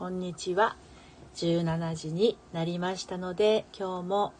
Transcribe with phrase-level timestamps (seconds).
[0.00, 0.78] こんにちは。
[1.34, 4.32] 17時になりましたので今日も、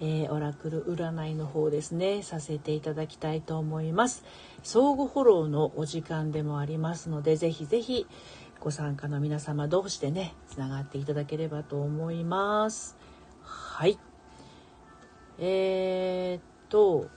[0.00, 4.24] えー、オラクル占いの方ですねさせていただきたいと思います。
[4.64, 8.08] 相互フォローのお時間でもありますのでぜひぜひ
[8.58, 12.96] ご参加の皆様同士でねつながっていただければと思います。
[13.44, 14.00] はい。
[15.38, 17.08] えー、っと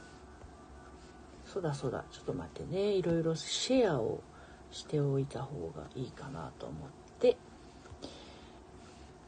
[1.44, 2.06] そうだそうだ。
[2.12, 2.92] ちょっと待ってね。
[2.92, 4.22] いろいろシェアを
[4.70, 7.36] しておいた方がいいかなと思って。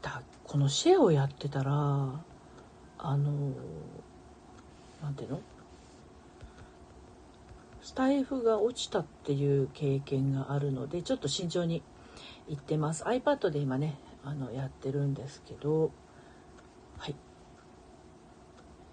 [0.02, 3.52] だこのシェアをやってたらあの
[5.02, 5.40] 何ていうの？
[7.82, 11.82] スタイフが落ちたっていう経験があるのでちょっと慎重に
[12.48, 13.04] いってます。
[13.04, 15.90] iPad で今ねあのやってるんですけど
[16.98, 17.14] はい。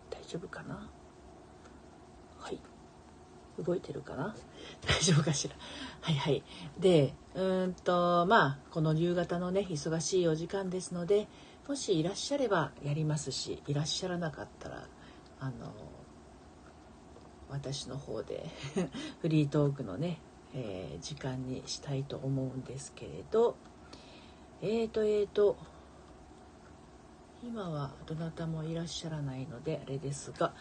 [0.09, 0.89] 大丈夫かな？
[3.63, 4.35] 動いてるかな？
[4.87, 5.55] 大丈夫かしら？
[6.01, 6.43] はいはい。
[6.79, 11.27] でうんとまあこの夕方のね忙しいお時間ですので
[11.67, 14.87] もしいらっしゃればやりますしいらっしゃらなかったら
[15.39, 15.71] あの
[17.49, 18.49] 私の方で
[19.21, 20.19] フリートークのね、
[20.53, 23.55] えー、時間にしたいと思うんですけれど
[24.61, 25.57] えーとえーと
[27.41, 30.53] 今はどなたもいらっしゃらないのであれですが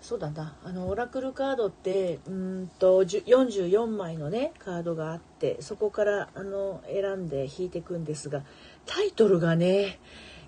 [0.00, 0.56] そうだな。
[0.64, 8.42] あのオラクルカードってうんと44枚のねカードがあってそこからあの選んで引いていくんですが
[8.86, 9.98] タイトルがね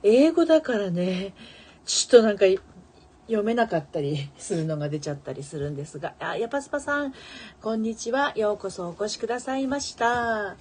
[0.03, 1.35] 英語だからね
[1.85, 2.47] ちょっとなんか
[3.27, 7.15] 読めなかったりするのが出ちゃったりするんですがあやぱスパさん
[7.61, 8.33] こんにちは。
[8.37, 10.57] ようこそお越しくださいました。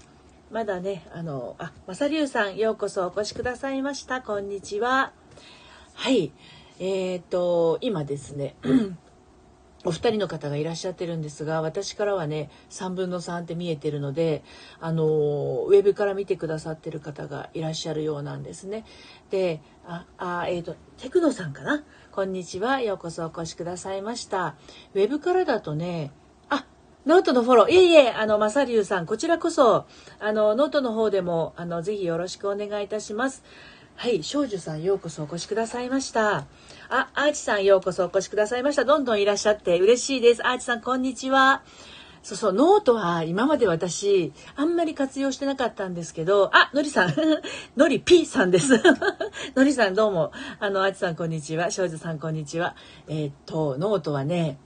[0.51, 4.21] まだねあのあまさりゅうさんようこそお越しくださいました。
[4.21, 5.13] こんにちは。
[5.93, 6.33] はい。
[6.83, 8.55] えっ、ー、と、今ですね、
[9.85, 14.43] お二人の方がいらっしゃってるんですが、私からはね、3分の3って見えてるので、
[14.79, 18.83] あの、ウェブから見てくださってる方がいらっしゃるようなんですね。
[19.29, 21.83] で、あ、あえっ、ー、と、テクノさんかな？
[22.11, 22.81] こんにちは。
[22.81, 24.55] ようこそお越しくださいました。
[24.95, 26.11] ウェブからだとね、
[26.49, 26.65] あ、
[27.05, 27.69] ノートのフォロー。
[27.69, 29.85] いえいえ、あの、まさりゅうさん、こちらこそ、
[30.19, 33.43] あの、ノートの方でも、あの、ぜひよろしくお願いいたします。
[33.95, 36.45] はい、少女さんようこそお越しくださいました。
[36.89, 38.83] あ、アーチさんようこそお越しくださいました。
[38.83, 40.45] どんどんいらっしゃって嬉しいです。
[40.45, 41.61] アーチさんこんにちは。
[42.23, 47.13] そうそう、ノートは今まで私、あんまり活用してなかったんですけど、あ、のりさん、
[47.77, 48.73] のり P さんです。
[49.55, 52.75] のりさんどうも、あの、あちさんこんにちは、少女さんこんにちは。
[53.07, 54.57] えー、っと、ノートはね、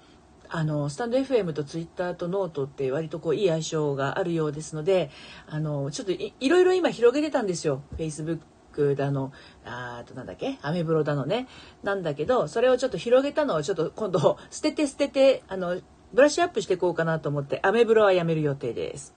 [0.50, 5.10] あの、スタンド FM とツイッターとノートって割とこういい相性があるようですので、
[5.48, 7.82] あの、ちょっといろいろ今広げてたんですよ。
[7.98, 8.40] Facebook
[8.76, 9.32] クだの、
[9.64, 10.58] あとなんだっけ？
[10.62, 11.48] アメブロだのね。
[11.84, 15.80] なんだけど、それをちょっと広げたのをちょっと今度 捨てて捨てて、あの、
[16.14, 19.16] ブラッシュアップしていこうかなと思って、アメブロはやめる予定です。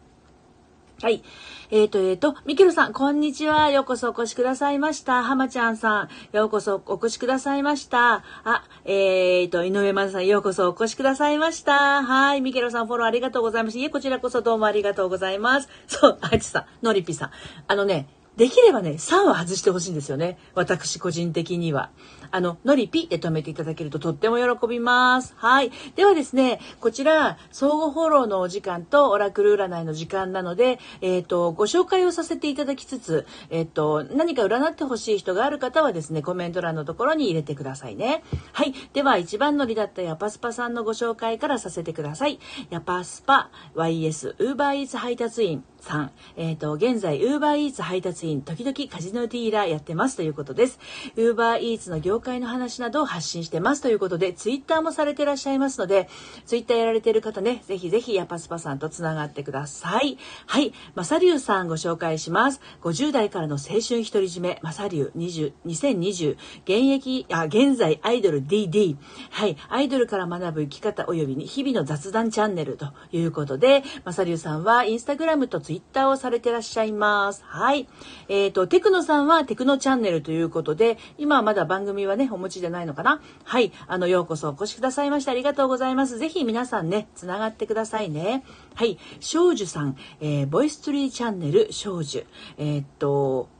[1.00, 1.22] はい。
[1.70, 3.70] えっ、ー、と、えっ、ー、と、ミケルさん、こんにちは。
[3.70, 5.22] ようこそお越しくださいました。
[5.22, 8.24] 浜ちゃんさん、ようこそお越しくださいました。
[8.42, 12.02] あ、えっ、ー、と、井上まさん、ようこそお越しくださいました。
[12.02, 12.40] はい。
[12.40, 13.78] ミケルさん、フォローありがとうございます。
[13.78, 15.68] いえ、こちらこそどうもありがとうございます。
[15.86, 17.30] そう、あいつさん、のりぴさん。
[17.68, 20.38] あのね、できればね、3は外してほしいんですよね。
[20.54, 21.90] 私個人的には。
[22.30, 25.34] あの、のりぴで止めていただけるととっても喜びます。
[25.36, 25.72] はい。
[25.96, 38.22] ではですね、こちら、相互フォローのお時間とオラクル占いの時間なので、えっ、ー、と、ご紹介をさせていただきつつ、えっ、ー、と、何か占ってほしい人がある方はですね、コメント欄のところに入れてくださいね。
[38.52, 38.72] はい。
[38.92, 42.38] では、一番乗りだったヤパスパさんのご紹介からさせてください。
[42.70, 46.10] ヤパスパ YS ウーバーイーツ配達員さん。
[46.36, 50.78] えっ、ー、と、現在、ウーバーイーツ配達員、時々カジノディーラーやってますということです。
[51.16, 56.08] ウーバーイーツの業界の話などを発信してますということで、ツイッターもされてらっしゃいますので、
[56.46, 60.18] ツイッターやられてる方ね、ぜひぜひヤパスパさんとつながってください。
[60.46, 60.72] はい。
[60.94, 62.60] マサリュウさんご紹介します。
[62.82, 68.96] 50代からの青春独り占め、マサリュウ20、2020、現役、あ、現在アイドル DD。
[69.30, 69.56] はい。
[69.68, 77.44] アイドルから学ぶ生き方及びに日々の雑談チャンネルということで、マサリュウさんはインスタグラムとツイッターをされてらっしゃいます。
[77.44, 77.86] はい。
[78.28, 83.70] えっ、ー、と、テクノさんはテクノチャンネルということで、今はまだ番組はね、お持ちじゃないのかなはい。
[83.86, 86.16] あの、ようこそお越しくださいましてありがとうございます。
[86.16, 88.44] ぜひ皆さんね、つながってくださいね。
[88.76, 88.98] はい。
[89.20, 92.24] 少女さん、えー、ボイストリーチャンネル少女。
[92.56, 93.50] えー、っと、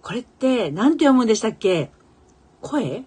[0.00, 1.90] これって、なんて読むんでしたっけ？
[2.62, 3.00] 声？
[3.00, 3.04] ん？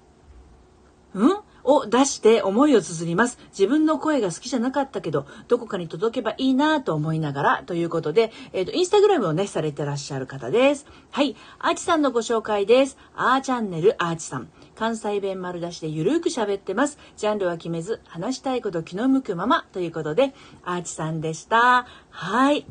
[1.69, 3.38] を出して思いを綴ります。
[3.51, 10.88] 自分の声が好きじゃなかったけど、どこかに届けばいいなと思いながらということで、えっ、ー、と、インスタグラムをね、されてらっしゃる方です。
[11.12, 11.36] はい。
[11.60, 12.98] アーチさんのご紹介です。
[13.16, 14.50] アーチャンネルアーチさん。
[14.75, 16.98] 関西弁丸出しでゆるーく喋ってます。
[17.18, 20.33] ジャンルは決めず、話したいこと気の向くままということで、
[20.63, 21.86] アーチさんでした。
[22.10, 22.66] はい。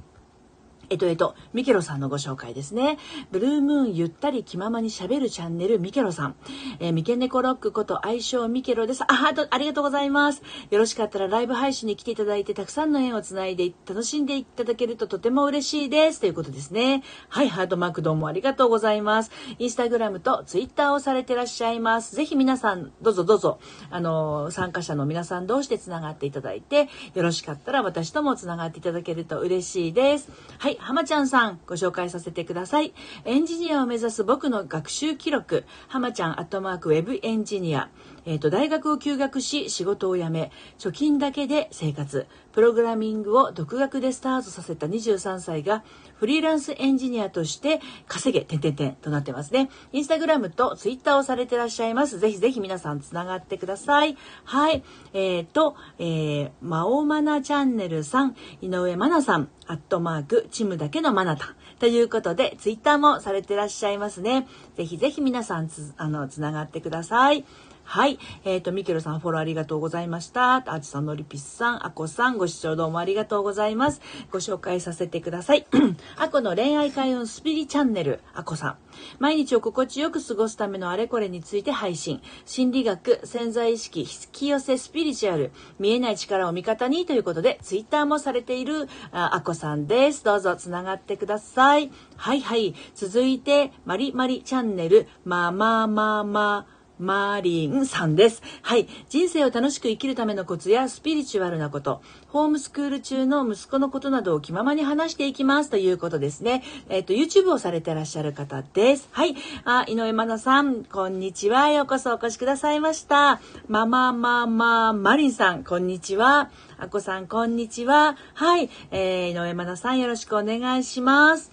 [0.91, 2.99] えっと、えっと、ミケロさんのご紹介ですね。
[3.31, 6.37] ブルームーンゆったり気ままに喋るチャンネルミケロさん。
[6.81, 9.03] えー、ミケネコロックこと愛称ミケロです。
[9.03, 9.07] あ、
[9.51, 10.43] ありがとうございます。
[10.71, 16.21] よろしかったらライブ配信に来ていただいて、たくさんの縁をつないで楽しんでいただけるととても嬉しいです。
[16.21, 17.03] ということですね。
[17.29, 19.31] はい、ハートマークどうもありがとうございます。
[19.59, 22.17] インスタグラムとツイッターをされてらっしゃいます。
[22.17, 23.61] ぜひ皆さん、どうぞどうぞ、
[23.91, 30.31] あの、参加者の皆さん同士でつながっていただいて、よろしかったら私ともつながっていただけると嬉しいです。
[30.59, 32.95] はい、浜ちゃんさん、ご紹介させてください。
[33.25, 37.91] エンジニアを目指す僕の学習記録、浜ちゃんアットマークウェブエンジニア。
[38.29, 42.27] え、ー、と、大学を休学し、仕事を辞め、貯金だけで生活。
[42.53, 45.83] プログラミングを独学でスタートさせた23歳が、
[46.17, 49.71] フリーランスエンジニアとして稼げ、てんててんとなってますね。
[49.93, 52.19] インスタグラムとツイッターをされてらっしゃいます。
[52.19, 54.19] ぜひぜひ皆さんつながってください。
[54.45, 54.83] はい。
[55.15, 61.55] えっ、ー、と、えー、まおまなチャンネルさん、井上まなさん、アットマーク、チムだけのまなた。
[61.79, 64.49] ということで、ツイッターもされてらっしゃいますね。
[64.77, 67.45] ぜひぜひ皆さんつ、あの、つながってください。
[67.89, 68.19] はい。
[68.45, 70.57] えっ、ー、と、ミケルさんフォローありがとうございました。
[70.57, 74.03] アーチさん、ノリピスさん、アコさん、ご視聴どうもありがとうございます。
[74.31, 75.67] ご紹介させてください。
[76.19, 78.77] アコの恋愛開運スピリチャンネル、アコさん。
[79.21, 82.21] 毎日を心地よく過ごすためのあれこれについて配信。
[82.45, 90.25] 心理学、潜在意識、引き寄せスピリチュアル、見えない力を味方にということで、ツイッターもされているあアコさんです。
[90.25, 91.91] どうぞつながってください。
[92.17, 92.75] はいはい。
[92.95, 98.43] 続いて、マリマリチャンネル、まあまあまあまあ、マーリンさんです。
[98.63, 98.89] はい。
[99.09, 106.63] 人生を楽しく生きるためのコツやスピリチュアルなこと、ホームスクール中の息子のことなどを気ままに話していきますということですね。
[106.89, 109.09] えっ、ー、と、YouTube をされてらっしゃる方です。
[109.13, 109.35] はい。
[109.65, 111.71] あ、井上真奈さん、こんにちは。
[111.71, 113.41] ようこそお越しくださいました。
[113.69, 116.51] マママママリンさん、こんにちは。
[116.79, 118.17] あこさん、こんにちは。
[118.35, 118.71] はい。
[118.91, 121.53] えー、井上真奈さん、よろしくお願いします。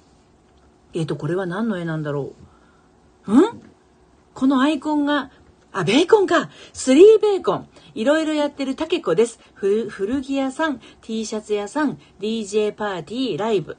[0.94, 2.33] えっ、ー、と、これは何の絵なんだろ
[3.27, 3.42] う？
[3.42, 3.75] ん？
[4.36, 5.32] このアイコンが、
[5.72, 6.50] あ、ベーコンか。
[6.74, 7.70] スリーベーコン。
[7.96, 9.40] いろいろやってるタケコです。
[9.56, 13.78] 古着屋さん、T シャツ屋さん、DJ パーティー、ライブ。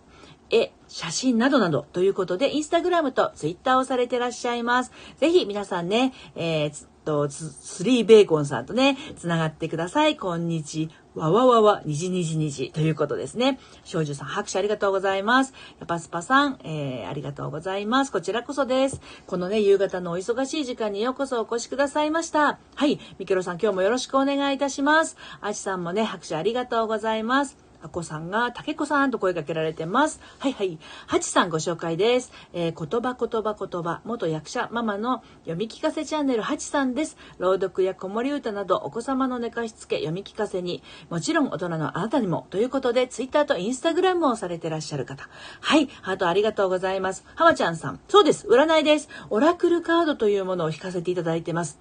[0.49, 4.93] 絵、写真などなどということで、インスタグラムとツイッターをされてらっしゃいます。
[5.19, 10.17] ぜひ皆さんね、えー、と、スリーベーコンさんとね、つながってください。
[10.17, 13.59] こんにちはわわわわ、にじにじにじということですね。
[13.85, 15.55] 少女さん、拍手ありがとうございます。
[15.87, 18.13] パスパさん、えー、ありがとうございます。
[18.13, 19.01] こちらこそです。
[19.27, 22.59] このね、夕方のお忙しい時間にようこそお越しくださいました。
[22.75, 25.17] はい、ミケロさん、今日もよろしくお願いいたします。
[25.41, 27.66] あちさんもね、拍手ありがとうございます。
[27.87, 30.21] あこさんが、たけこさんと声かけられてます。
[30.41, 30.79] はいはい。
[31.07, 32.33] はちさんご紹介です。
[32.53, 37.17] えー、言葉言葉言葉、元役者ママの読み聞かせチャンネルはちさんです。
[37.39, 45.29] 朗読や子守歌などお子様の寝かしつけ、読み聞かせに、もちろん大人のあなたにも、ということで、ツイッターとインスタグラムをされてらっしゃる方。
[45.61, 45.87] はい。
[46.03, 47.25] ハートありがとうございます。
[47.37, 48.01] はまちゃんさん。
[48.09, 48.49] そうです。
[48.49, 49.09] 占いです。
[49.31, 51.79] オラクルカードというものを引かせていただいてます。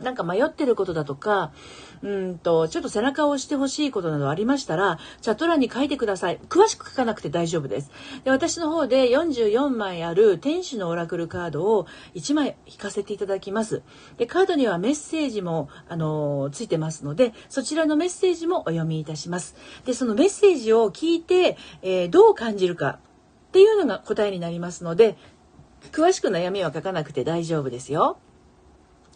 [0.00, 1.50] なんか迷ってることだとか、
[2.02, 6.38] うんと、ちょっと背中を押してほしいことなどありましたら、チャット欄に書いてください。
[6.48, 7.90] 詳しく書かなくて大丈夫です。
[8.24, 13.82] で私の方で44枚ある天使のオラクルカードを1枚引かせていただきます。
[14.16, 19.56] でカードにはメッセージも、あのついてますので、そちらのメッセージもお読みいたします。
[19.84, 22.98] で、そのメッセージを聞いて、えー、どう感じるか
[23.48, 25.16] っていうのが答えになりますので、
[25.92, 28.18] 詳しく悩みは書かなくて大丈夫ですよ。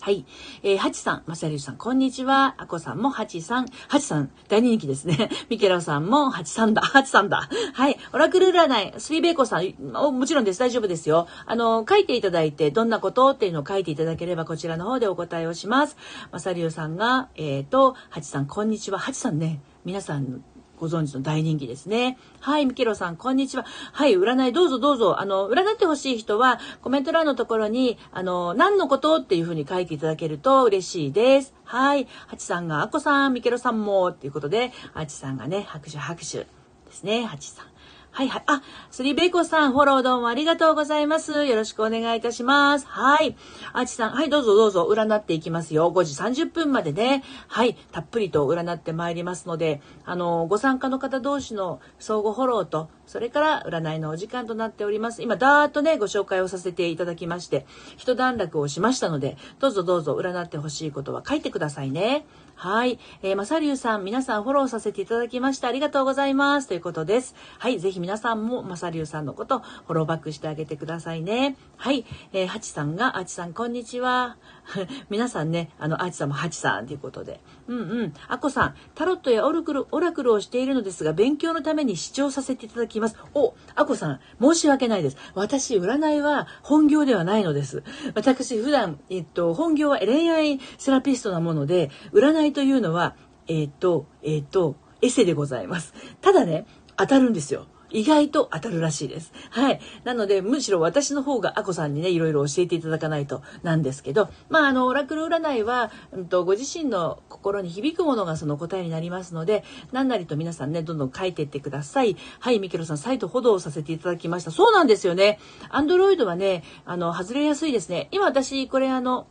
[0.02, 0.26] はい。
[0.64, 2.56] えー、ハチさん、マサリュさん、こんにちは。
[2.58, 3.68] アコさんもハチさん。
[3.86, 5.30] ハチさん、大人気ですね。
[5.48, 6.82] ミケラさんもハチさんだ。
[6.82, 7.48] ハチさんだ。
[7.72, 7.96] はい。
[8.12, 10.58] オラクル占い、スリーベイコさん、ももちろんです。
[10.58, 11.28] 大丈夫ですよ。
[11.46, 15.96] あの、書いていただいて、どんなことっていうのを書いていただければ、こちらの方でお答えをします。
[16.32, 18.98] マサリュさんが、えっ、ー、と、ハチさん、こんにちは。
[18.98, 20.42] ハチさんね、皆さん
[20.82, 22.18] ご存知の大人気ですね。
[22.40, 23.64] はい、ミケロさん、こんにちは。
[23.92, 25.20] はい、占いどうぞどうぞ。
[25.20, 31.54] あの、占ってほしい人は、コメント欄のところに、あの、何のことっていうふうに書いていただけると嬉しいです。
[31.62, 36.46] はい、ハチさんが、アコさん、ミケロさんも、っていうことで、ハチさんがね、拍手拍手で
[36.90, 37.71] すね、ハチさん。
[38.14, 38.42] はいはい。
[38.46, 41.46] あ、スリーベイコさん、フォローどうもありがとうございます。
[41.46, 42.86] よろしくお願いいたします。
[42.86, 43.34] はい。
[43.72, 45.90] アチさん、はい、どうぞどうぞ、占っていきますよ。
[45.90, 46.04] 5
[46.34, 55.22] 時30分までね、はい、たっぷりと占ってまいりますので、あの、ご参加の方同士の相互フォローと、それから占いのお時間となっております。
[55.22, 57.64] 今、だーっとね、ご紹介をさせていただきまして、
[57.96, 62.26] 一段落をしましたので、どうぞどうぞ占ってほしいことは書いてくださいね。
[62.62, 63.00] はい。
[63.24, 65.66] えー、まさりゅうさん、皆さんフォローさせていただきました。
[65.66, 66.68] ありがとうございます。
[66.68, 67.34] ということです。
[67.58, 67.80] はい。
[67.80, 71.56] ぜひ皆さんもまさりゅうさんのことフォローバックしてあげてくださいね。
[71.76, 72.04] はい。
[72.32, 74.36] えー、はちさんが、あちさん、こんにちは。
[75.10, 77.40] 皆さんね、あの、あちさんもはちさんということで。
[77.68, 78.14] うんうん。
[78.28, 83.16] あこさん、タロットやオラクル、オラクルをしているのですが、勉強のために視聴させていただきます。
[83.34, 85.16] お、あこさん、申し訳ないです。
[85.34, 87.82] 私、占いは本業ではないのです。
[88.14, 93.16] 私、普段、えっと、本業は恋愛セラピストなもので、占いというのは、
[93.48, 95.94] えっと、えっと、エセでございます。
[96.20, 97.66] ただね、当たるんですよ。
[97.92, 99.32] 意外と当たるらしいです。
[99.50, 99.80] はい。
[100.04, 112.16] なので、むしろ私の方がアコさんにね、いろいろ教えていただかないとなんですけど、まあ、あの、オラクル占いは、うんと、ご自身の心に響くものがその答えになりますので、何なりと皆さんね、どんどん書いていってください。
[112.40, 114.50] はい、ミケロさん、サイトフォローさせていただきました。
[114.50, 115.38] そうなんですよね。
[115.70, 118.08] アンドロイドはね、あの、外れやすいですね。
[118.10, 119.26] 今私、これあの、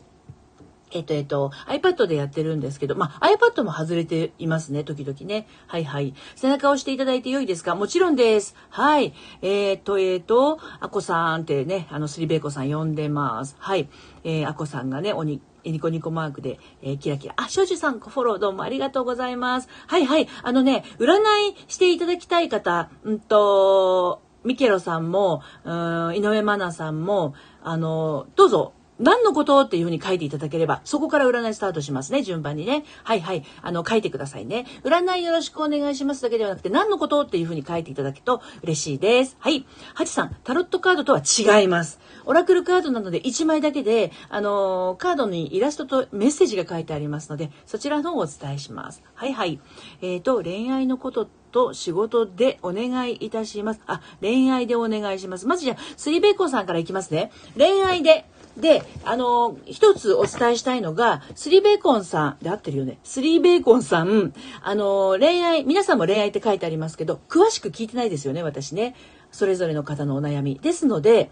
[0.93, 5.47] えっと、えっと、iPad でやってるんですけど、まあ、iPad も外れていますね、時々ね。
[5.67, 6.13] はいはい。
[6.35, 7.75] 背中を押していただいてよいですか？
[7.75, 8.55] もちろんです。
[8.69, 9.13] はい。
[9.41, 13.55] えー、っと、えー、っと、あこさんってね、あの、スリベイコさん呼んでます。
[13.59, 13.89] はい。
[14.23, 17.35] えー、あこさんがね、おに、ニコニコマークで、えー、キラキラ。
[17.37, 19.69] あ、庄司さん、フォローどうもありがとうございます。
[19.87, 20.27] はいはい。
[20.43, 21.19] あのね、占い
[21.67, 32.85] していただきたい方、うんと、ミケロさんも、うん、井上真奈さんも、あの、どうぞ、何のことっていうふうに書いていただければ、そこから占いスタートしますね、順番にね。
[33.03, 33.43] はいはい。
[33.61, 34.65] あの、書いてくださいね。
[34.83, 39.35] 占いよろしくお願いしますだけではなくて、何のことっていうふうに書いていただくと嬉しいです。
[39.39, 39.65] はい。
[39.95, 41.99] ハチさん、タロットカードとは違います。
[42.25, 49.01] オラクルカードなので1枚だけで、あのー、カードにイラストとメッセージが書いてありますので、そちらの方をお伝えします。
[49.15, 49.59] はいはい。
[50.01, 53.81] えっ、ー、と、恋愛のことと仕事でお願いいたします。
[53.85, 55.47] あ、恋愛でお願いします。
[55.47, 57.31] まずじゃあ、スリベコさんからいきますね。
[57.57, 58.25] 恋愛で。
[58.57, 62.99] で、あの、一つお伝えしたいのが、スリーベーコンさん、で合ってるよね。
[63.03, 68.95] スリーベーコンさん、あの、恋愛、皆さんも恋愛って書いてありますけど、詳しく聞いてないですよね、私ね。
[69.31, 70.59] それぞれの方のお悩み。
[70.61, 71.31] ですので、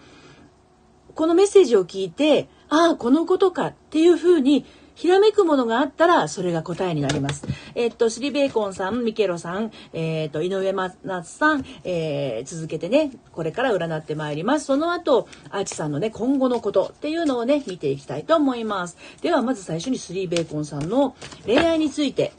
[1.16, 4.66] このメッセージを聞いて、ああ、このことかっていうふうに
[5.00, 7.48] ひらめくものがあったら、それが答えになります。
[7.74, 14.66] えっと、スリベーコンさん、ミケロさん、えっと、井上松さん、えー、続けてね、これから占ってまいります。
[14.66, 18.98] その後、アーチさんのね、今後のことっていうのをね、見ていきたいと思います。
[19.22, 21.16] では、まず最初にスリーベーコンさんの
[21.46, 22.34] 恋愛について、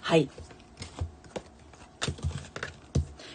[0.00, 0.28] はい、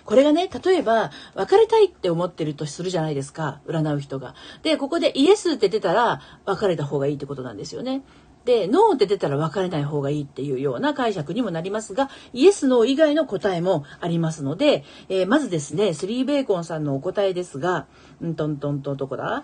[0.08, 4.36] これがね、例えば、別れたいって思ってるとするじゃないですか、占う人が。
[4.64, 8.04] で、ここでイエスって出たら、別れた方がいいってことなんですよね。
[8.48, 17.88] で、ノーって出たら別れない方がいいっていうような解釈にもなりますが、イエス、ノー以外の答えもありますので、えー、まずですね、スリーベーコンさんのお答えですが、
[18.22, 19.44] うんとんとんとどこだ？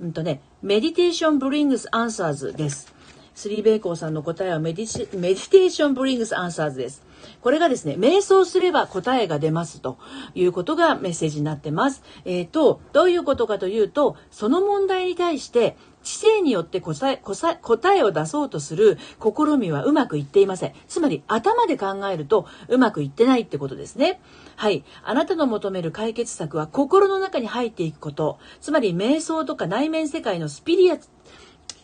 [0.00, 2.94] うんとね、メディテーションブリングスアンサーズです。
[3.34, 7.04] スリーベーコンさんの答えはメディメディテーションブリングスアンサーズです。
[7.40, 9.98] これがですね、瞑想すれば答えが出ますと
[10.36, 12.04] いうことがメッセージになってます。
[12.24, 20.72] えっ、ー、と、どういうことかというと、その問題に対して知性によって答え答えを出そうとする試みはうまくいっていません。
[20.86, 24.20] つまり頭で考えるとうまくいってないってことですね。
[24.56, 24.84] はい。
[25.02, 28.38] あなたの求める解決策は心の中に入っていくこと。
[28.60, 30.98] つまり瞑想とか内面世界のスピリア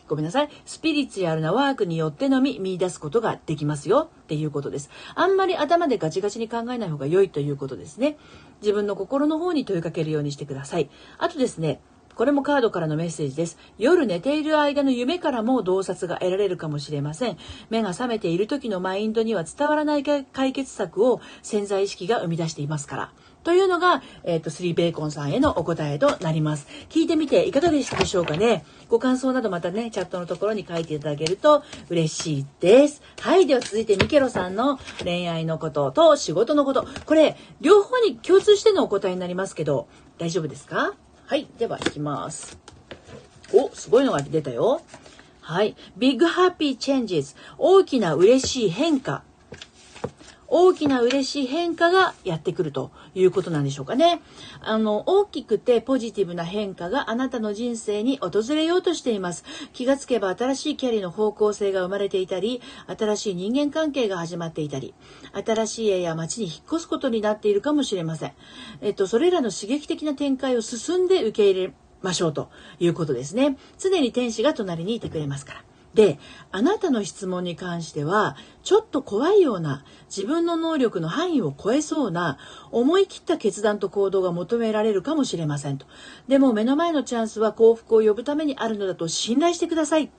[0.07, 0.49] ごめんなさい。
[0.67, 4.91] スピリチュアルなワークによってのみ見出すことができますよっていうことです。
[5.15, 8.17] あんまり頭でガチガチに考えない方が良いということですね。
[8.61, 10.91] 自分の心の方に問いかけるようにしてください。
[11.19, 11.81] あとですね、
[12.21, 13.57] これもカードからのメッセージです。
[13.79, 17.39] 夜寝ている間の夢からも洞察が得られるかもしれません。
[17.71, 23.13] 目が覚めている時のマインドには伝わらない解決策を潜在意識が生み出していますから。
[23.43, 26.67] というのが、えっ、ー、と、スリーベーコンさんへのお答えとなります。
[26.91, 28.67] 聞いてみていかがでしたでしょうかね？
[28.91, 33.01] ご感想などまたね、チャットのところに書いていただけると嬉しいです。
[33.19, 33.47] はい。
[33.47, 36.87] では続いてミケロさんの恋愛のことと仕事のこと。
[37.07, 40.93] これ、両方に共通してのお答えになりますけど、大丈夫ですか？
[41.31, 41.47] はい。
[41.61, 42.59] では、いきます。
[43.53, 44.83] お、すごいのが出たよ。
[45.41, 45.77] はい。
[45.97, 47.37] Big Happy Changes。
[47.57, 49.23] 大きな嬉しい変化。
[50.51, 54.21] 大きな嬉しい変化がやってくるということなんでしょうかね。
[54.61, 59.45] あの、大きくてポジティブな変化があなたの人生に訪れようとしています。
[59.73, 64.93] 気がつけば新しいキャリアの方向性が生まれていたり、新しい人間関係が始まっていたり、
[65.33, 68.33] 新しい家や街に引っ越すことになっているかもしれません。
[68.81, 73.57] えっと、それらの刺激的な展開を進んで受け入れましょうということですね。
[73.79, 75.70] 常に天使が隣にいてくれますから。
[75.95, 76.19] で、
[76.53, 82.39] あなたの質問に関しては、ちょっと怖いような、自分の能力の範囲を超えそうな、
[82.71, 85.87] 思い切った決断と行動が求められるかもしれませんと。
[86.29, 90.11] でも目の前のチャンスは幸福を呼ぶためにあるのだと信頼してください。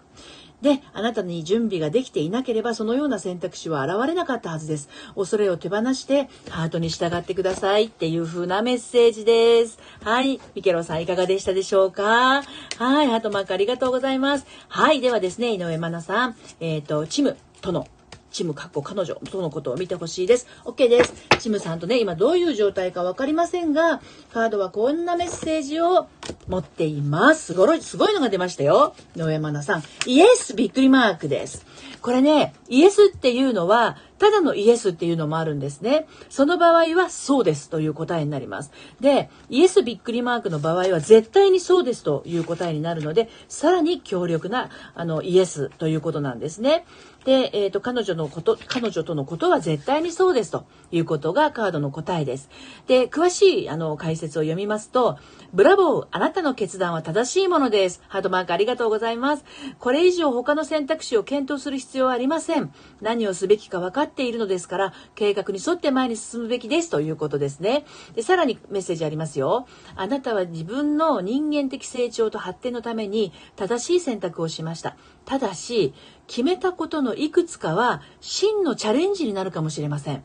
[0.61, 4.89] で、あなたに準備ができていなければ、そのような選択肢は現れなかったはずです。
[5.15, 9.79] 恐れを手放して、ハートに従ってくださいっていう風なメッセージです。
[10.03, 10.39] はい。
[10.55, 12.43] ミケロさんいかがでしたでしょうか？
[12.77, 13.07] はい。
[13.07, 14.45] ハートマークありがとうございます。
[14.67, 15.01] はい。
[15.01, 17.87] ではですね、井上真奈さん、えっ、ー、と、チムとの
[18.31, 20.47] チムかっこ彼女とのことを見てほしいです。
[20.65, 21.13] OK です。
[21.39, 24.01] チムさんとね、今どういう状態かわかりませんが、
[24.33, 26.07] カードはこんなメッセージを
[26.47, 27.47] 持っています。
[27.47, 28.95] すごい、すごいのが出ましたよ。
[29.15, 30.09] 野山奈さん。
[30.09, 31.65] イエスびっくりマークです。
[32.01, 36.07] これね、イエスっていうのは、ただのイエスっていうのもあるんですね。
[36.29, 38.71] その場合はそうですという答えになります。
[38.99, 46.85] で、イエスびっくりマークの場合は絶対にそうですという答えになるので、さらに強力なあのイエスということなんですね。
[47.25, 52.49] で、えっ、ー、と、彼女のこと、彼女とのことは絶対にそうですということがカードの答えです。
[52.87, 55.17] で、詳しい、あの、解説を読みますと、
[55.53, 58.01] ブラボーあなたの決断は正しいものです。
[58.07, 59.45] ハートマークありがとうございます。
[59.79, 62.73] これ以上他の選択肢を検討する必要はありません。
[63.01, 67.85] 何をすべきか分かっているのですから、計画に沿って前に進むべきですということですね。
[68.15, 69.67] で、さらにメッセージありますよ。
[69.95, 74.95] あなたは自分の人間的成長と発展のために正しい選択をしました。
[75.25, 75.93] ただし、
[76.31, 80.23] 決めたことのいくつかは真のチャレンジになるかもしれません。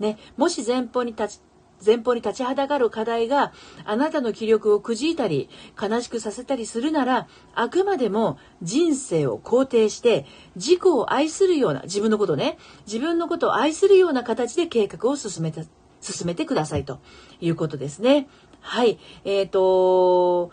[0.00, 1.40] ね、もし前方に立ち、
[1.86, 3.52] 前方に立ちはだかる課題が
[3.84, 5.48] あなたの気力をくじいたり
[5.80, 10.26] 悲しくさせたりするならあくまでも人生を肯定して
[10.56, 15.62] 自己を愛するような自分のことね自分のことを愛するような形で計画を進めた
[16.00, 16.98] 進めてくださいと
[17.40, 18.26] いうことですね。
[18.60, 18.98] はい。
[19.24, 20.50] えっ、ー、と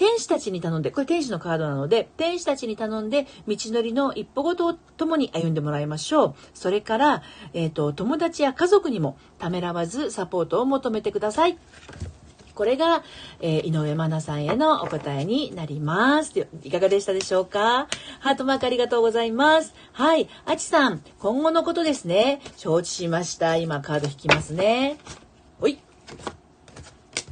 [0.00, 6.34] 天使たちに頼んで、これ天使のカードなので、天使たちに頼んで、道のりの一歩ごとともに歩んでもらいましょう。
[6.54, 11.58] それから、えっ、ー、と、友達や家族にもためらわずサポートを求めてください。
[12.54, 13.02] これが、
[13.40, 16.48] えー、井上真奈さんへのお答えになります。
[16.62, 17.86] いかがでしたでしょうか？
[18.20, 19.74] ハートマークありがとうございます。
[19.92, 20.30] はい。
[20.46, 22.40] あちさん、今後のことですね。
[22.56, 23.58] 承知しました。
[23.58, 24.96] 今カード引きますね。
[25.60, 25.78] おい。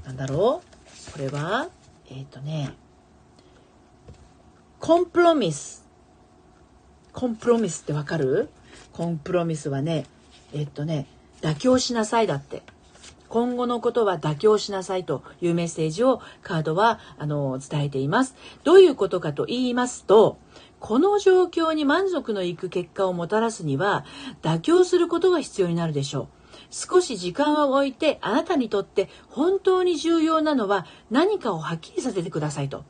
[0.05, 0.61] なんだろ
[1.09, 1.13] う？
[1.13, 1.69] これは？
[2.11, 2.75] えっ、ー、とね、
[4.81, 5.87] コンプロミス。
[7.13, 8.49] コンプロミスってわかる？
[8.93, 10.07] コンプロミスはね、
[10.53, 11.07] えっ、ー、とね、
[11.41, 12.63] 妥協しなさいだって。
[13.29, 18.35] 今後のことは妥協しなさいというメッセージをカードはあの伝えています。
[18.65, 20.39] どういうことかと言いますと、
[20.81, 24.07] この状況に満足のいく結果をもたらすには
[24.41, 26.38] 妥協することが必要になるでしょう。
[26.71, 32.85] 少し時間を置いてあなたにとって本当に重要なのは何かをはっきりさせてくださいと。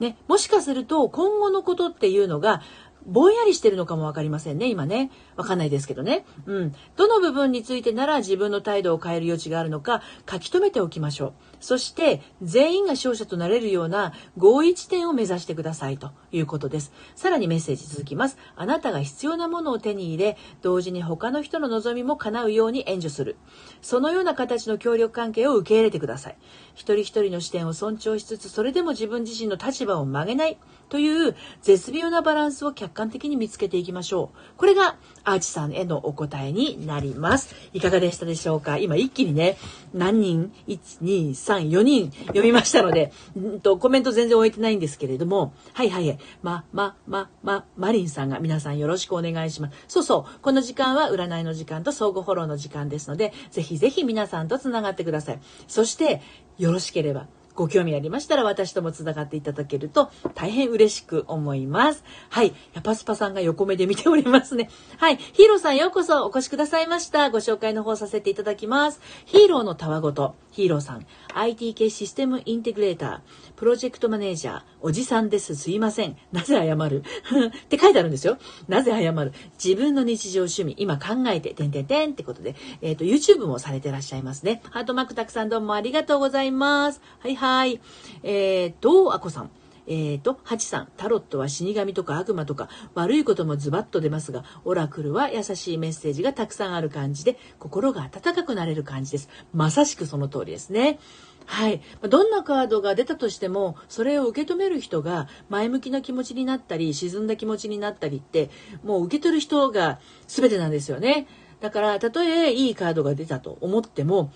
[0.00, 2.62] ね、もしかすると今後のことっていうのが
[3.06, 5.10] ぼんやりしてるのかもわかりませんね、今ね。
[5.36, 6.24] わかんないですけどね。
[6.46, 6.74] うん。
[6.96, 11.32] どの部分についてなら自分の態度を変える余地があるのか書き留めておきましょう。
[11.60, 16.92] そして、全員が勝者となれるような合意地点を目指してくださいということです。
[17.16, 18.38] さらにメッセージ続きます。
[18.56, 23.36] あなたが必要なものを手に入れ、同時に他の人の望みも叶うように援助する。
[23.82, 26.36] そのような形の協力関係を受け入れてください。
[26.74, 30.58] 一人一人の視点を尊重しつつ、それでも自分自身の立場を曲げない。
[30.88, 34.38] という絶妙なバランスを客観的に見つけていきましょう。
[34.56, 37.54] これがアーチさんへのお答えになります。
[37.72, 38.78] いかがでしたでしょうか？
[38.78, 39.58] 今一気にね、
[39.92, 46.18] 何人 ?1、2、3、4人読みましたので、んとコメント全然終えてないんですけれども、はいはい。
[46.42, 49.76] ま、ま、ま、ま、マリンさんが皆さんよろしくお願いします。
[49.88, 50.40] そうそう。
[50.40, 55.40] この時間は占いの時間と相互フォローの時間ですので、ぜひぜひ皆さんと繋がってください。
[55.66, 56.22] そして、
[56.58, 57.26] よろしければ
[57.58, 62.04] ご興味ありましたら私とも繋がっていただけると大変嬉しく思います。
[62.30, 62.54] はい。
[62.72, 64.70] やパスパさんが横目で見ておりますね。
[64.98, 65.16] はい。
[65.16, 67.30] ヒーローさんようこそお越しくださいました。
[67.30, 69.00] ご紹介の方させていただきます。
[69.24, 73.20] ヒーローのたわごと、ヒーローさん、IT 系システムインテグレーター、
[73.58, 75.56] プロジェクトマネージャー、おじさんです。
[75.56, 76.16] すいません。
[76.30, 77.02] なぜ謝る？
[77.58, 78.38] って書いてあるんですよ。
[78.68, 79.32] なぜ謝る？
[79.62, 84.62] 自分の日常趣味、今考えて、てんてんてんってことで、えっ、ー、と、YouTube もされてらっしゃいますね。
[84.70, 87.00] ハートマークたくさんどうもありがとうございます。
[87.18, 87.80] はいはい。
[88.22, 89.50] えー、と、あこさん？
[89.88, 99.28] えーと、ハチさん、タロットは死神とか悪魔とか悪いこともズバッと出ますが、オラクルは優しいメッセージがたくさんある感じで、心が温かくなれる感じです。
[99.52, 101.00] まさしくその通りですね。
[101.50, 101.80] はい。
[102.02, 108.50] どんなカードが出たとしても、それを受け止める人が前向きな気持ちになったり、沈んだ気持ちになったりって、
[108.84, 111.26] もう受け取る人が全てなんですよね。
[111.60, 114.30] だから、たとえいいカードが出たと思っても、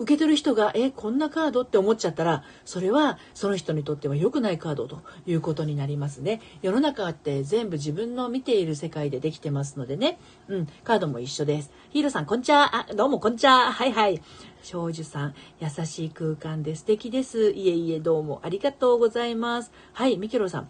[0.00, 6.40] 受け取る人が、え、こんなカードって思っちゃったら、それはその人にとっては良くないカードということになりますね。
[6.62, 10.18] 世の中って全部自分の見ている世界でできてますのでね。
[10.48, 11.70] うん、カードも一緒です。
[11.90, 14.22] ヒーローさん、こんちゃあ、どうもこんちゃはいはい。
[14.62, 17.50] 少女さん、優しい空間で素敵です。
[17.50, 19.72] いえいえ、どうもありがとうございます。
[19.92, 20.68] はい、ミケロさん。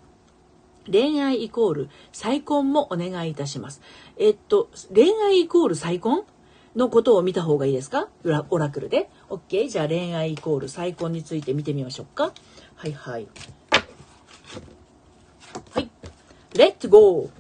[0.91, 3.83] 恋愛イコール再婚もお願いいたします。
[4.17, 6.25] えっと、恋愛イコール再婚
[6.75, 8.09] のことを見た方がいいですか？
[8.49, 9.11] オラクルで。
[9.29, 9.69] OK?
[9.69, 12.33] じゃあ恋愛イコール再婚について見てみましょうか。
[12.77, 13.29] はいはい。
[15.73, 15.91] はい。
[16.53, 17.31] Let's go!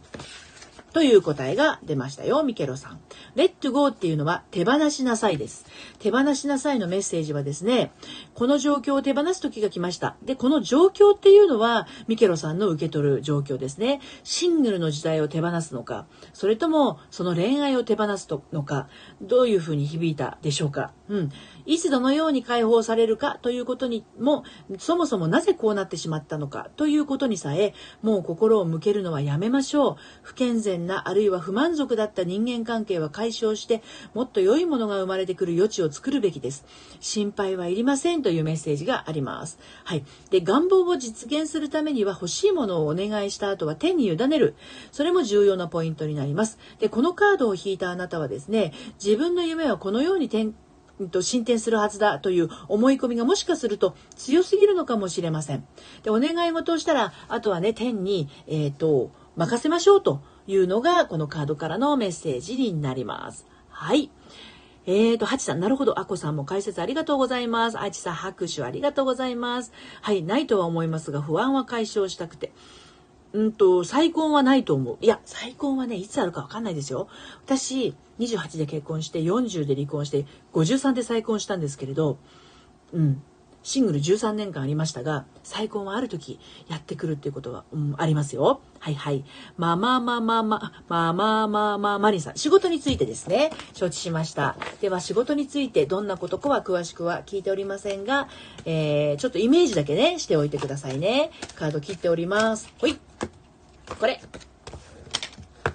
[0.92, 3.00] という答えが出ましたよ、ミケロさん。
[3.36, 5.64] レッドゴーっていうのは手放しなさいです。
[6.00, 7.92] 手放しなさいのメッセージはですね、
[8.34, 10.16] この状況を手放す時が来ました。
[10.22, 14.00] で、この状況っていうのは、ミケロさんの受け取る状況ですね。
[14.24, 18.88] シングルの時代を手放すのか、それともその恋愛を手放すのか、
[19.20, 20.92] どういうふうに響いたでしょうか。
[21.10, 21.30] うん。
[21.66, 24.44] いつどのように解放されるかということにも、
[24.78, 29.96] そもそもなぜこうなってしまったのかということにさえ、もう心を向けるのはやめましょう。
[30.22, 33.82] 不健全な、あるいは不満足だった人間関係は解消して、
[34.14, 36.64] もっと良いものが生まれてくる余地を作るべきです。
[37.00, 39.58] 心配はいりませんというメッセージがあります。
[39.84, 40.04] はい。
[40.30, 44.54] で、願望を実現するためには欲しいものをお願いした後は天に委ねる。
[44.92, 46.58] それも重要なポイントになります。
[46.78, 48.72] で、このカードを引いたあなたはですね、
[49.02, 50.54] 自分の夢はこのように展
[51.08, 55.64] と進展するはずだという思い込みがもしかすると強すぎるのかもしれません。
[56.02, 63.46] で、お願い事をしたら、あとはね、天に、えっ、ー、と、任せましょうというのが、このカードからのメッセージになります。
[63.68, 64.10] はい。
[64.86, 66.00] えーと、ハチさん、なるほど。
[66.00, 67.78] アコさんも解説ありがとうございます。
[67.78, 69.72] アチさん、拍手ありがとうございます。
[70.00, 72.52] はい、ないとは思いますが、不安は解消したくて。
[73.32, 74.98] うんと、再婚はないと思う。
[75.00, 77.08] いや、再婚はね、いつあるかわかんないですよ。
[77.44, 82.18] 私、28で結婚して、40で離婚して、53で再婚したんですけれど、
[82.92, 83.22] うん。
[83.62, 88.60] シングル13年間ありましたが、再婚はある時やってくるっていうことは、うん、ありますよ。
[88.78, 89.24] はいはい。
[89.58, 92.36] まあまあまあまあまあ、まあまあまあまあ、マリンさん。
[92.36, 93.50] 仕事についてですね。
[93.74, 94.56] 承知しました。
[94.80, 98.28] では仕事についてどんなことかは詳しくは聞いておりませんが、
[98.64, 101.30] えー、ちょっとイメージだけね、しておいてくださいね。
[101.56, 102.72] カード切っております。
[102.78, 102.98] ほい。
[103.98, 104.20] これ。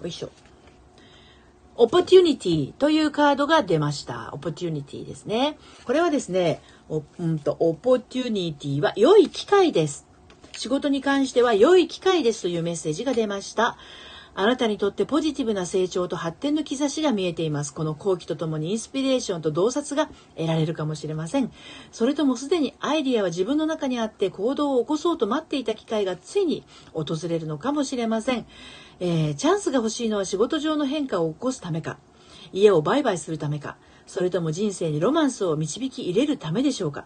[0.02, 0.45] よいしょ。
[1.78, 4.30] Opportunity というカードが出ました。
[4.34, 5.58] Opportunity ですね。
[5.84, 10.08] これはですね、うんと、 Opportunity は良い機会です。
[10.54, 13.78] 仕事に関しては良い機会ですというメッセージが出ました。
[14.38, 17.74] あなたにとってポジティブな成長と発展の兆しが見えています。
[17.74, 21.52] この好機とともにインスピレーションと洞察が得られるかもしれません。
[21.92, 28.46] それともすでにアイディアは自分の中にあって行動を起こそうと待っていた機会がついに訪れるのかもしれません。
[29.00, 31.98] えー、チャンスが欲しいのは仕事上の変化を起こすためか、
[32.54, 33.78] 家を売買するためか、
[34.08, 37.06] それとも人生にロマンスを導き入れるためでしょうか、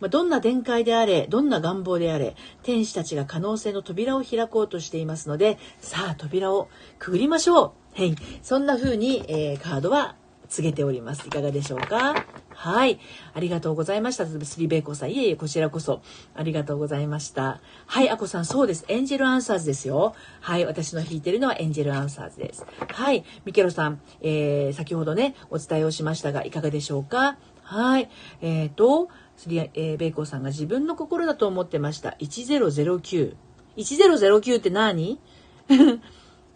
[0.00, 8.00] まあ、どんな展開であれ、どんな願望であれ、天使たちが可能性の扉を開こうとしていますので、さあ扉をくぐりましょう。
[8.00, 8.16] はい。
[8.42, 10.16] そんな風に、えー、カードは
[10.48, 11.26] 告げております。
[11.26, 12.26] いかがでしょうか？
[12.60, 13.00] はい。
[13.32, 14.26] ありがとうございました。
[14.26, 15.12] スリベイコさん。
[15.12, 16.02] いえいえ、こちらこそ。
[16.34, 17.58] ありがとうございました。
[17.86, 18.84] はい、アコさん、そうです。
[18.88, 20.14] エンジェルアンサーズですよ。
[20.42, 22.66] はい、私の弾いてるのはエンジェルアンサーズです。
[22.86, 27.38] はい、ミケロさん、えー、先ほどね、お伝えをしましたが、いかがでしょうか？
[27.62, 28.10] はい。
[28.42, 32.14] えっ、ー、と、スリ、えー、ベイコさんが自分の心だと思ってました。
[32.20, 33.36] 1009。
[33.78, 35.18] 1009って何？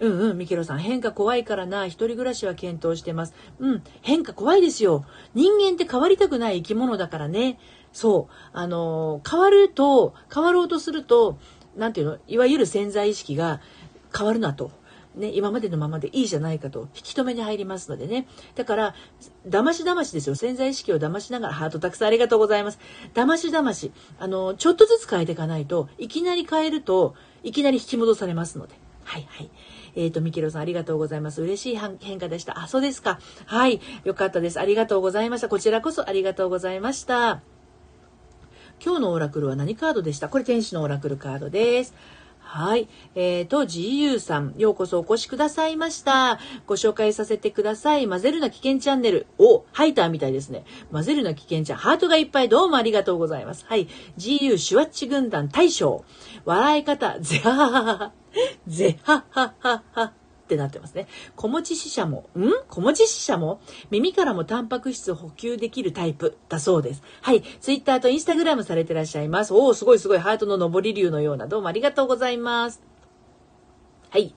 [0.00, 3.34] うんうん、ミケロさん、変化怖いからな、一人暮らしは検討してます。
[3.58, 5.04] うん、変化怖いですよ。
[5.34, 7.58] 人間って変わりたくない生き物だからね。
[7.92, 8.34] そう。
[8.52, 11.38] あの、変わると、変わろうとすると、
[11.76, 13.60] なんていうの、いわゆる潜在意識が
[14.16, 14.72] 変わるなと。
[15.14, 18.26] ね、今までのままでいいじゃないかと、引き止めに入りますのでね。
[18.56, 18.94] だから、
[19.48, 20.34] 騙し騙しですよ。
[20.34, 22.80] 潜在意識を騙しながら、ハートたくさんありがとうございます。
[23.14, 23.92] 騙し騙し。
[24.18, 28.74] あの、ちょっとずつ変えていかないと、いきなり変えると、いきなり引き戻されますので。
[29.04, 29.50] はいはい。
[29.96, 31.42] えっ、ー、と、ミケロさんありがとうございます。
[31.42, 32.58] 嬉しい変化でした。
[32.60, 33.18] あ、そうですか。
[33.46, 33.80] はい。
[34.04, 34.60] よかったです。
[34.60, 35.48] ありがとうございました。
[35.48, 37.42] こちらこそありがとうございました。
[38.84, 40.28] 今日のオラクルは何カードでした？
[40.28, 41.94] これ天使のオラクルカードです。
[42.40, 42.88] はい。
[43.14, 46.38] えっ、ー、と、GU さん、ようこそお越しくださいました。
[46.66, 48.06] ご紹介させてください。
[48.06, 49.26] 混ぜるな危険チャンネル。
[49.38, 50.64] お、ハイターみたいですね。
[50.92, 51.78] 混ぜるな危険チャン。
[51.78, 52.48] ハートがいっぱい。
[52.48, 53.64] どうもありがとうございます。
[53.66, 53.88] はい。
[54.18, 56.04] GU シュワッチ軍団大将。
[56.44, 58.23] 笑い方、ぜはははは。
[58.66, 60.12] ぜはははは。
[60.44, 61.06] ってなってますね。
[61.36, 62.50] 小持ち死者も、ん？
[62.68, 67.02] 小持ち死者も耳からもタンパク質を補給できるタイプだそうです。
[67.22, 67.40] はい。
[67.42, 69.54] ツイッターとインスタグラムされてらっしゃいます。
[69.54, 70.18] おお、すごいすごい。
[70.18, 71.46] ハートの上り竜のような。
[71.46, 72.82] どうもありがとうございます。
[74.10, 74.34] はい。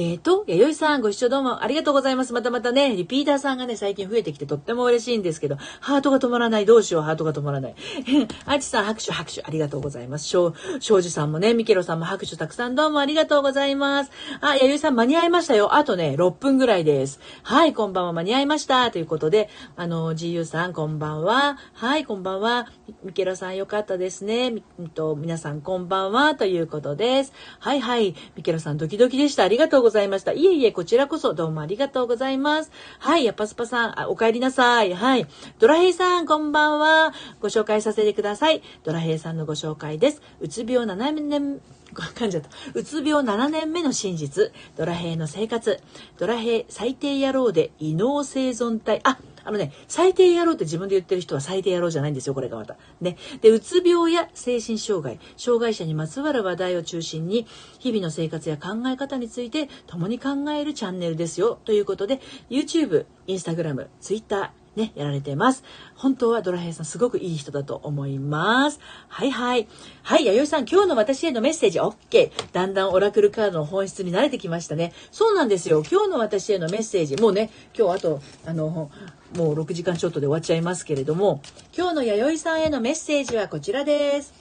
[0.00, 2.32] えっ、ー、と、弥生さんご視聴どうもありがとうございます。
[2.32, 6.66] またまたね、リピーターさんがね、最近増えてきてとっても嬉しいんですけど、ハートが止まらない。
[6.66, 7.74] どうしよう、ハートが止まらない。
[8.46, 10.28] アチさん拍手拍手ありがとうございます。
[10.28, 14.12] 庄司さんもね、ミケロさんも拍手たくさんどうもありがとうございます。
[14.40, 15.74] あ、弥生さん間に合いましたよ。
[15.74, 17.18] あとね、6分ぐらいです。
[17.42, 18.92] はい、こんばんは間に合いました。
[18.92, 21.58] ということで、あの、GU さんこんばんは。
[21.72, 22.68] はい、こんばんは。
[23.02, 24.52] ミケロさんよかったですね。
[24.52, 24.62] み
[24.94, 26.36] と皆さんこんばんは。
[26.36, 27.32] ということです。
[27.58, 28.14] はいはい。
[28.36, 29.42] ミケロさんドキドキでした。
[29.42, 30.32] ありがとうございますございました。
[30.32, 32.70] いえいえ、こちらこそどうもありがとうございます。
[32.98, 34.92] はい、やっぱスパさん、あお帰りなさい。
[34.92, 35.26] はい。
[35.58, 37.14] ドラヘイさん、こんばんは。
[37.40, 38.60] ご紹介させてください。
[38.84, 40.20] ドラヘイさんのご紹介です。
[40.40, 41.60] うつ病7年、
[41.94, 42.50] 噛んじゃった。
[42.74, 44.52] うつ病7年目の真実。
[44.76, 45.80] ドラヘイの生活。
[46.18, 49.00] ドラヘイ最低野郎で異能生存体。
[49.04, 49.18] あ、
[49.48, 52.76] あのね、最低野郎って自分で言ってる人は最低野郎じゃないんですよ、これがまた。
[53.00, 53.16] ね。
[53.40, 57.46] で、うつ病や精神障害、障害者にまつわる話題を中心に、
[57.78, 61.58] 日々の生活や考え方について共に考えるチャンネルですよ。
[61.64, 65.64] ということで、YouTube、Instagram、Twitter、ね、やられてます。
[65.96, 68.80] 本当はドラヘイさんすごくいい人だと思います。
[69.08, 69.68] はいはい。
[70.02, 72.30] はい、弥生さん、今日の私へのメッセージ OK。
[72.52, 74.92] だんだんオラクルカードの本質に慣れてきましたね。
[75.10, 75.82] そうなんですよ。
[75.90, 78.90] 今日の私へのメッセージ、もうね、今日あと、あの、
[79.36, 81.42] もう6時間ちょっとで終わっちゃいますけれども、
[81.76, 84.32] 今日の弥生さんへのメッセージはこちらです。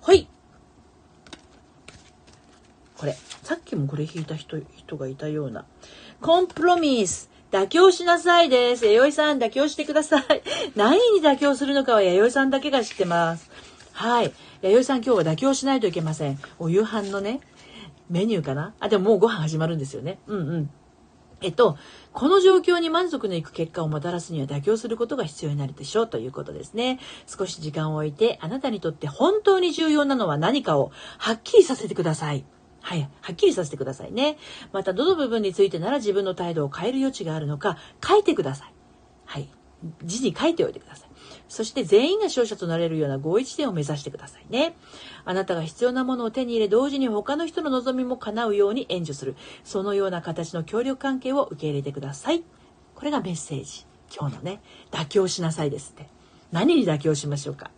[0.00, 0.28] はい。
[2.96, 5.66] これ、さっきもこれ引いた人、人がいたような。
[6.20, 7.33] コンプロミス。
[7.54, 8.84] 妥協しなさいです。
[8.86, 10.24] 弥生さん、妥協してください。
[10.74, 13.48] 何に妥協するのかは弥生さんだけが知ってます。
[13.92, 14.32] はい。
[14.60, 16.40] 弥生さん、今日は妥協しないといけません。
[16.58, 17.38] お夕飯のね、
[18.10, 18.74] メニューかな？
[18.80, 20.18] あ、でももうご飯始まるんですよね。
[20.26, 20.70] うんうん。
[21.42, 21.78] えっと、
[22.12, 26.98] この状況に満足のいく結果をもたらすには妥協することが必要になるでしょうということですね。
[27.28, 32.44] 少し時間を置いて、あなたにとって本当に重要なのは何かをはっきりさせてください。
[32.84, 33.08] はい。
[33.22, 34.36] はっきりさせてくださいね。
[34.72, 38.72] また、どの部分についてなら自分の態度を変える余地があるのか、書いてください。
[39.24, 39.48] はい。
[40.04, 41.08] 字に書いておいてください。
[41.48, 44.76] そして全員が勝者となれるような合意地点を目指してくださいね。
[45.24, 49.34] あなたが必要なものを手に入れ、同時に他の人の望みも叶うように援助する。
[49.64, 52.44] そのような形の協力関係を受け入れてください。
[52.94, 53.86] これがメッセージ。
[54.14, 56.10] 今日のね、妥協しなさいですって。
[56.52, 57.70] 何に妥協しましょうか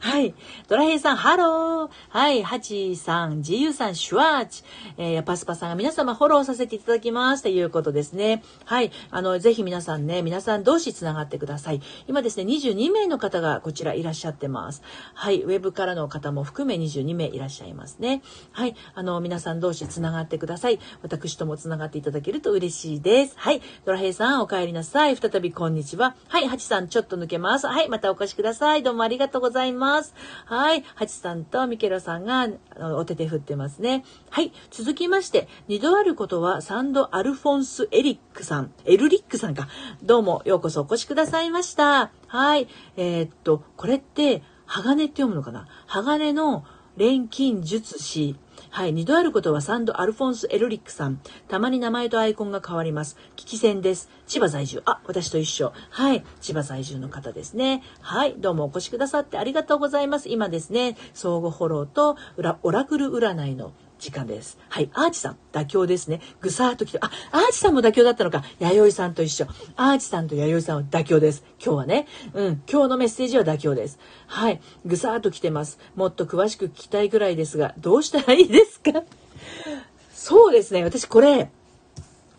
[0.00, 0.34] はい。
[0.68, 1.90] ドラヘイさん、ハロー。
[2.08, 2.42] はい。
[2.42, 4.64] ハチさん、ジユさん、シュワーチ。
[4.96, 7.44] えー、パスパさんが皆様フォローさせていただきます。
[7.44, 8.42] ということですね。
[8.64, 8.90] はい。
[9.10, 11.80] あの、ぜひ皆さんね、皆さん同士繋がってください。
[12.08, 14.82] 今ですね、22名の方がこちらいらっしゃってます。
[15.14, 15.42] はい。
[15.42, 18.22] ウェブからの方も含め22名いらっしゃいますね。
[18.50, 18.74] はい。
[18.94, 20.80] あの、皆さん同士繋がってください。
[21.02, 23.34] 私とも繋がっていただけると嬉しいです。
[23.36, 23.62] はい。
[23.84, 25.16] ドラヘイさん、お帰りなさい。
[25.16, 26.16] 再びこんにちは。
[26.28, 26.48] はい。
[26.48, 27.68] ハチさん、ちょっと抜けます。
[27.68, 27.88] はい。
[27.88, 28.82] またお越しください。
[28.82, 29.61] どうもありがとうございます。
[29.62, 30.14] ざいます。
[30.46, 30.84] はい。
[30.94, 32.48] ハチさんとミケロさんが
[32.96, 34.04] お手手振ってますね。
[34.30, 34.52] はい。
[34.70, 39.68] 続きまして、二度あることはサンド・アルフォンス・エリックさん、エルリックさんか。
[40.02, 42.10] どうもようこそお越しくださいました。
[42.26, 42.66] はい。
[42.96, 45.66] えー、っと、これって、鋼って読むのかな？
[45.86, 46.64] 鋼の
[46.96, 48.36] 錬金術師。
[48.68, 48.92] はい。
[48.92, 51.20] 二度あることはサンド・アルフォンス・エルリックさん。
[51.48, 53.16] たまに名前とアイコンが変わります。
[53.36, 54.10] 危機戦です。
[54.26, 54.82] 千葉在住。
[54.84, 55.72] あ、私と一緒。
[55.88, 56.22] はい。
[56.42, 57.82] 千葉在住の方ですね。
[58.02, 58.34] はい。
[58.38, 60.28] どうもお越しくださってありがとうございます。
[60.28, 62.16] 今ですね、相互フォローと
[62.62, 64.58] オラクル占いの時間です。
[64.68, 64.90] はい。
[64.94, 66.20] アーチさん、妥協ですね。
[66.40, 68.42] ぐさーっと来て、あ、アーチさんも妥協だったのか。
[68.58, 69.46] 弥生さんと一緒。
[69.76, 71.44] アーチさんと弥生さんは妥協です。
[71.64, 72.08] 今日はね。
[72.34, 72.62] うん。
[72.68, 74.00] 今日のメッセージは妥協です。
[74.26, 74.60] はい。
[74.84, 75.78] ぐさーっと来てます。
[75.94, 79.04] もっと詳しく聞きたいぐらいですが、どうしたらいいですか？
[80.12, 80.82] そうですね。
[80.82, 81.52] 私これ、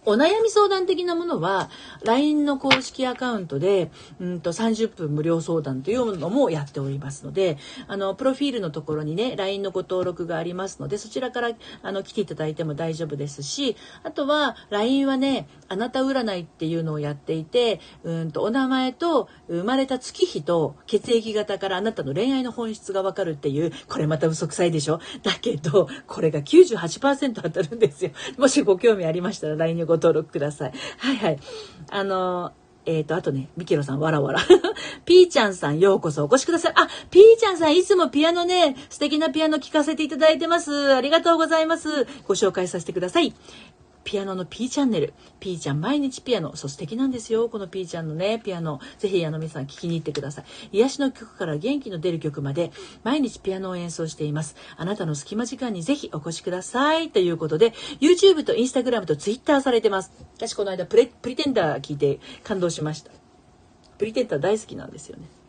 [0.05, 1.69] お悩み相談的なものは、
[2.03, 3.89] LINE の公式アカウントで、
[4.19, 24.99] うんと30分無料相談というのもやっておりますので、あの、プロフィールのところにね、LINE のご登録がありますので、そちらから、あの、来ていただいても大丈夫ですし、あとは、LINE はね、あなた占いっていうのをやっていて、うんと、お名前と、生まれた月日と、血液型からあなたの恋愛の本質がわかるっていう、これまた嘘くさいでしょ？
[25.21, 28.11] だけど、これが98%当たるんですよ。
[28.37, 30.73] もしご興味ありましたら、LINE にごご登録ください。
[30.97, 31.39] はいはい。
[31.89, 32.51] あの
[32.85, 34.41] えっ、ー、と、あとね、ミケロさん、わらわら。
[35.05, 36.73] ピーちゃんさん、ようこそお越しください。
[36.75, 40.93] あ、ピーちゃんさん、いつもピアノね、素敵なピアノ聴かせていただいてます。
[40.93, 42.05] ありがとうございます。
[42.27, 43.33] ご紹介させてください。
[44.03, 45.13] ピアノの P チャンネル。
[45.39, 46.55] P ちゃん毎日ピアノ。
[46.55, 47.49] そう素敵なんですよ。
[47.49, 48.79] この P ちゃんのね、ピアノ。
[48.97, 50.45] ぜひあの皆さん聞きに行ってください。
[50.77, 52.71] 癒しの曲から元気の出る曲まで
[53.03, 54.55] 毎日ピアノを演奏しています。
[54.77, 57.11] あなたの隙間時間にぜひお越しください。
[57.11, 60.11] ということで、YouTube と Instagram と Twitter されてます。
[60.35, 63.11] 私この間プレプリテンダー聞いて感動しました。
[63.97, 65.42] プリテンダー大好きなんですよね。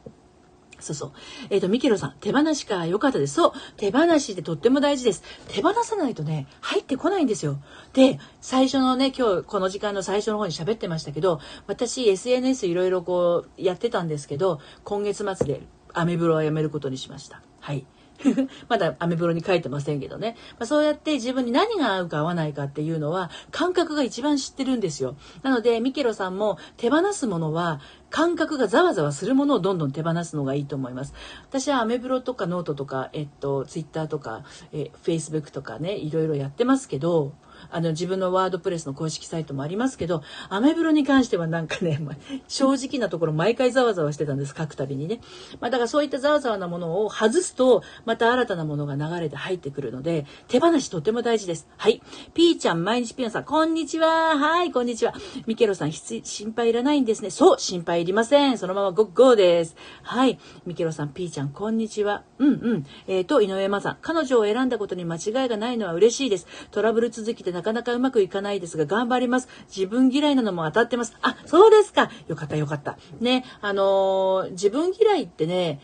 [0.84, 1.12] そうそう。
[1.50, 3.34] えっ、ー、と、ミケロさん、手放しか、良かったです。
[3.34, 5.22] そう、手放しってとっても大事です。
[5.48, 7.58] 手放さないとね、入ってこないんですよ。
[7.94, 15.62] で、最初のね、今日、この時間の最初の方に喋ってましたけど、私、SNS いろいろこう、やってたんですけど、今月末で
[15.94, 17.42] アメブロはやめることにしました。
[17.60, 17.86] はい。
[18.68, 20.36] まだアメブロに書いてませんけどね。
[20.58, 25.16] まあ、そうやって自分に何が合うか合わないかっていうのは感覚が一番知ってるんですよ。
[25.42, 31.14] なので、ミケロさんも手放すものは感覚がざわざわするものをどんどん手放すのがいいと思います。
[31.48, 37.32] 私はアメブロとかノートとか、えっと、ツイッターとか、え、フェイスブックとかね、いろいろやってますけど、
[37.70, 42.00] あの自分のワードプレスの公式サイトもありますけど、アメブロに関してはなんかね、
[42.48, 45.20] 正直なところ毎回ざわざわしてたんです、書くたびにね。
[45.60, 51.68] まあだからそういったざわざわなものを外すと、また新たなものが流れて入ってくるので、手放しとても大事です。
[51.76, 52.02] はい。
[52.34, 54.38] ピーちゃん、毎日ピヨンさん、こんにちは。
[54.38, 55.14] はい、こんにちは。
[55.46, 57.30] ミケロさん、心配いらないんですね。
[57.30, 58.58] そう、心配いりません。
[58.58, 59.76] そのままゴッゴーです。
[60.02, 60.38] はい。
[60.66, 62.22] ミケロさん、ピーちゃん、こんにちは。
[62.38, 62.86] うんうん。
[63.06, 66.46] えっ、ー、と、井上真さん、彼女を選んだことに間違いがないのは嬉しいです。
[66.70, 69.48] トラブル続きでなかなかうまくいかないですが、頑張ります。
[69.74, 71.16] 自分嫌いなのも当たってます。
[71.22, 72.10] あ、そうですか。
[72.28, 72.98] よかったよかった。
[73.20, 75.80] ね、あのー、自分嫌いってね、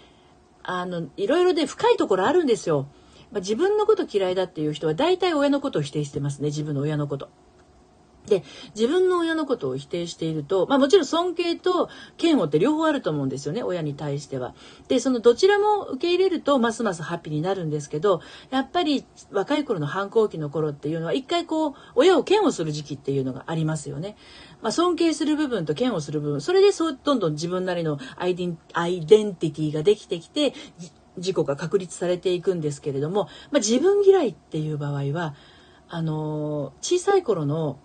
[0.63, 2.87] あの、いろいろで深いところあるんですよ。
[3.33, 6.47] まあ、自分のこと嫌いだっていう人は大体親のことを否定してますね。
[6.47, 7.29] 自分の親のこと。
[8.31, 8.43] で、
[8.75, 14.55] 自分の親のことを否定していると、まあもちろん尊敬と嫌悪って両方あると思うんですよね、親に対しては。
[14.89, 24.17] で、そのどちらも受け入れると、ますますハッピーになるんですけど、やっぱり若い頃の反抗期の頃っていうのは、一回こう、親を嫌悪する時期っていうのがありますよね。
[24.63, 30.55] まあ尊敬する部分と嫌悪する部分、それでそう、どんどん自分なりのアイデンアイデンティティができてきて、
[31.17, 35.35] 自己が確立されていくんですけれども、まあ自分嫌いっていう場合は、
[35.89, 37.79] あの、小さい頃の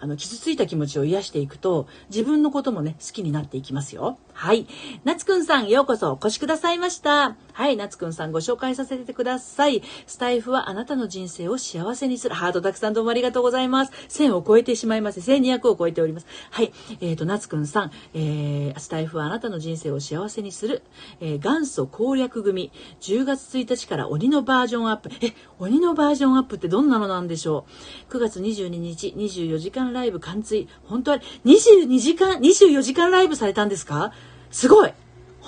[0.00, 4.18] あの、傷ついた気持ちを癒していくと、自分のこともね、好きになっていきますよ。
[4.40, 4.66] はい。
[5.04, 7.36] 夏くんさん、ようこそお越しくださいました。
[7.52, 9.82] はい、夏くんさんご紹介させてください。
[10.06, 12.34] スタイフはあなたの人生を幸せにする。
[12.34, 13.92] ハートたくさんどうもありがとうございます。
[14.08, 15.20] 1000を超えてしまいます。
[15.20, 16.26] 1200を超えております。
[16.50, 16.72] はい。
[17.02, 20.84] えっ、ー、と、夏くんさん、えー、スタイフはあなたの人生を幸せにする。
[21.20, 22.72] えー、元祖攻略組。
[23.02, 25.10] 10月1日から鬼のバージョンアップ。
[25.20, 27.66] え、鬼のバージョンアップってどんなのなんでしょ
[28.08, 30.66] う ?9 月22日、24時間ライブ完追。
[30.84, 34.14] 本当は22時間、24時間ライブされたんですか？
[34.50, 34.92] すごい。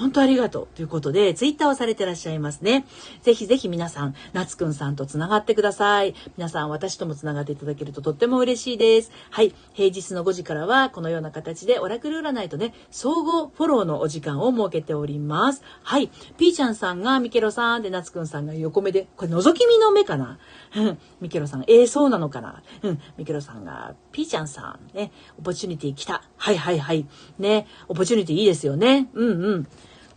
[0.02, 2.84] 本当ありがとうということで、ツイッターをされてらっしゃいますね。
[3.22, 6.14] ぜひぜひ皆さん、夏くんさんと繋がってください。
[6.36, 9.12] 皆さん、私とも繋がっていただけるととっても嬉しいです。
[9.30, 9.54] はい。
[9.74, 15.62] 平日の5時からは、このような形で、オラクル占いとね、総合フォローのお時間を設けております。
[15.84, 16.10] はい。
[16.36, 20.38] ピーちゃんさんがミケロさんで、夏くんさんが横目で、これ覗き見の目かな？
[20.74, 20.98] うん。
[21.20, 22.64] ミケロさん、ええー、そうなのかな？
[22.82, 23.00] うん。
[23.16, 26.24] ミケロさんが、ピーちゃんさん、ね、 Opportunity 来た。
[26.36, 27.06] はいはいはい。
[27.38, 29.08] ね、 Opportunity いいですよね。
[29.14, 29.68] うんうん。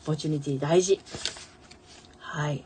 [0.06, 1.00] Opportunity 大事。
[2.20, 2.64] はい。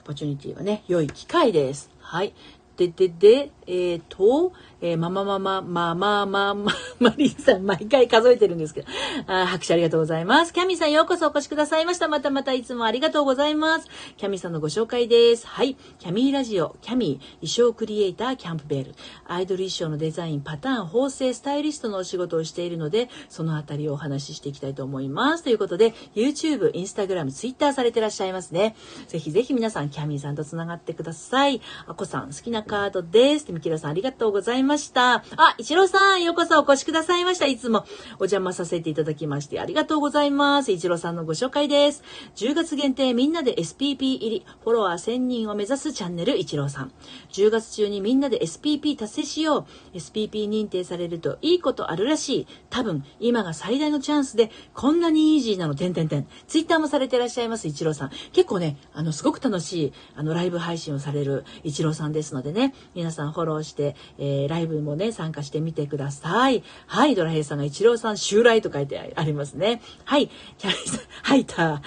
[0.00, 1.90] Opportunity はね、良い機会です。
[2.00, 2.32] はい。
[2.78, 8.88] で、で、で、えっ、ー、と、えー、まままま、まままま、マリーさん、毎回数えてるんですけど、
[9.28, 10.52] あ拍手ありがとうございます。
[10.52, 12.08] キャミーさん、ようこそお越しくださいました。
[12.08, 13.86] またまたいつもありがとうございます。
[14.16, 15.46] キャミーさんのご紹介です。
[15.46, 15.76] はい。
[15.98, 18.94] キャミーラジオ、キャミー、衣装クリエイター、キャンプベール。
[19.26, 25.44] アイドル衣装のデザイン、パターン、縫製、スタイリストのお仕事をしているので、そのあたりをお話ししていきたいと思います。
[25.44, 28.74] ということで、YouTube、Instagram、Twitter されてらっしゃいますね。
[29.06, 31.60] ぜひぜひ皆さん、キャミーさんと繋がってください。
[31.86, 33.59] あこさん、好きなカードです。
[33.60, 35.22] ミキラさん、ありがとうございました。
[35.36, 37.44] あ、一郎さん、ようこそお越しくださいました。
[37.44, 40.72] いつもお邪魔させていただきまして、ありがとうございます。
[40.72, 42.02] 一郎さんのご紹介です。
[42.36, 46.92] 10月限定、みんなで SPP 入り、フォロワー1000人を目指すチャンネル、一郎さん。
[47.32, 49.96] 10月中にみんなで SPP 達成しよう。
[49.98, 52.46] SPP 認定されるといいことあるらしい。
[52.70, 56.26] 多分、今が最大のチャンスで、こんなにイージーなの、てんてんてん。
[56.48, 58.10] ツイッターもされてらっしゃいます、一郎さん。
[58.32, 66.62] 結構ね、あの、すごく楽しい、あの、ライブ配信をされる一郎さんですのでね、皆さんフォローして、えー、ライブもね、参加してみてください。
[66.86, 69.82] はい、ドラヘイさんが一郎さん襲来と書いてありますね。
[70.04, 71.82] はい、キャリーさん、ハイタ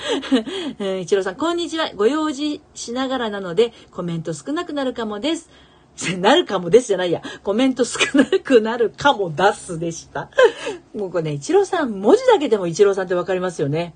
[0.80, 0.99] ー。
[0.99, 1.91] 一郎さん、こんにちは。
[1.95, 5.49] ご用事しながらなので、コメント少なくなるかもです。
[6.19, 7.21] なるかもですじゃないや。
[7.43, 10.30] コメント少なくなるかも出すでした。
[10.95, 13.93] もうこれね、一郎さん、文字だけでも一郎さんってわかりますよね。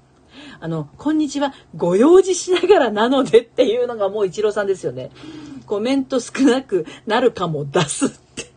[0.60, 5.12] あの、こんにちは、ご用事しながらなのでっていうのがもう一郎さんですよね。
[5.68, 8.48] コメント少なくなるかも出すって。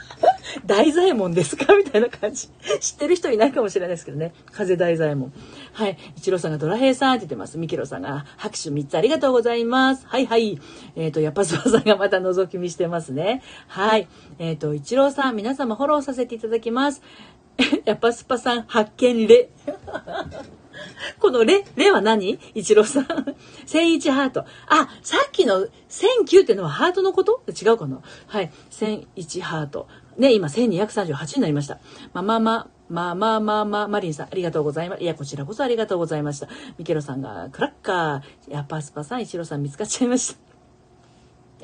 [0.64, 1.74] 大左衛門ですか？
[1.76, 2.48] みたいな感じ。
[2.80, 4.32] 知ってる人いないかもしれないですけどね。
[4.52, 5.32] 風大左衛門。
[5.72, 5.98] はい。
[6.16, 7.58] 一郎さんがドラヘイさんって言ってます。
[7.58, 10.06] ミケロさんが拍手3つありがとうございます。
[10.06, 10.58] はいはい。
[10.96, 13.42] えっ、ー、と、やっぱスパさんがまた覗き見してますね。
[13.66, 14.08] はい。
[14.38, 17.02] えっ、ー、と、一郎さん、皆様フォローさせていただきます。
[17.84, 19.50] やっぱスパさん、発見例。
[21.20, 22.38] このレ、レは何？
[22.54, 23.06] 一郎さん。
[23.66, 24.44] 千一ハート。
[24.68, 27.42] あ、さっきの千九っていうのはハートのこと？
[27.48, 28.00] 違うかな？
[28.26, 28.52] はい。
[28.70, 29.86] 千一ハート。
[30.16, 31.78] ね、今1238になりました。
[32.12, 35.02] ままま、まあまあまあまあ、マリンさん、ありがとうございます。
[35.02, 36.48] いや、こちらこそありがとうございました。
[36.78, 38.52] ミケロさんが、クラッカー。
[38.52, 40.43] や、パスパさん、イチローさん見つかっちゃいました。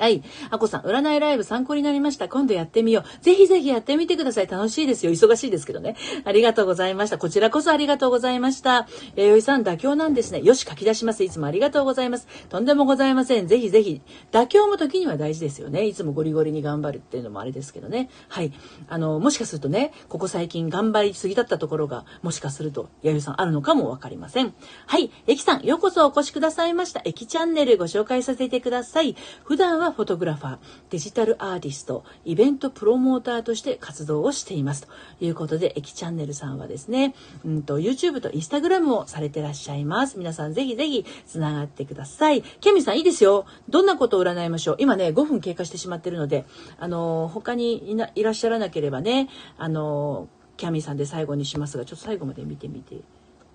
[0.01, 0.23] はい。
[0.49, 2.27] あこさん、占いライブ参考になりました。
[2.27, 3.23] 今度やってみよう。
[3.23, 4.47] ぜひぜひやってみてください。
[4.47, 5.11] 楽しいですよ。
[5.11, 5.95] 忙しいですけどね。
[6.25, 7.19] ありがとうございました。
[7.19, 8.87] こちらこそありがとうございました。
[9.15, 10.41] えよいさん、妥協なんですね。
[10.41, 11.23] よし、書き出します。
[11.23, 12.27] いつもありがとうございます。
[12.49, 13.47] とんでもございません。
[13.47, 14.01] ぜひぜひ。
[14.31, 15.85] 妥協も時には大事ですよね。
[15.85, 18.09] いつもゴリゴリに頑張るっていうのもあれですけどね。
[18.27, 18.51] はい。
[18.89, 24.55] あの、もしかするとね、ここ最近頑張りすぎだったところが、もしかすると、やゆさんあるのかもわかりません。
[24.87, 25.11] はい。
[25.27, 27.03] えきさん、ようこそお越しくださいました。
[27.05, 29.15] えきチャンネルご紹介させてください。
[29.43, 30.57] 普段はフォトグラファー。
[30.89, 34.87] デジタルアーティスト、イベントプロモーターとして活動をしています。
[35.19, 37.15] ということで、駅チャンネルさんはですね、
[37.45, 40.17] うんと、YouTube と Instagram をされてらっしゃいます。
[40.17, 42.41] 皆さんぜひぜひ繋がってください。
[42.41, 43.45] ケミさんいいですよ。
[43.69, 44.75] どんなことを占いましょう？
[44.79, 46.45] 今ね、5分経過してしまってるので、
[46.79, 50.27] あの、他にいないらっしゃらなければね、あの、
[50.57, 52.97] キャミさんで最後にしますが、ちょっと最後まで見てみて。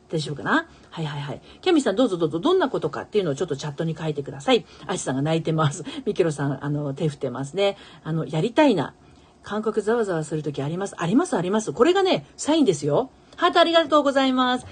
[0.08, 0.68] 大丈夫かな？
[0.90, 1.42] はいはいはい。
[1.60, 4.64] キャミさんどうぞどうぞどんなことかっていうのをちょっとチャットに書いてください。
[4.86, 5.84] アシさんが泣いてます。
[6.06, 7.76] ミケロさん、あの、手振ってますね。
[8.04, 8.94] あの、やりたいな。
[9.42, 10.94] 感覚ざわざわするときあります。
[10.98, 11.72] ありますあります。
[11.72, 13.10] これがね、サインですよ。
[13.36, 14.66] ハートありがとうございます。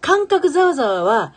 [0.00, 1.34] 感覚ざわざわは、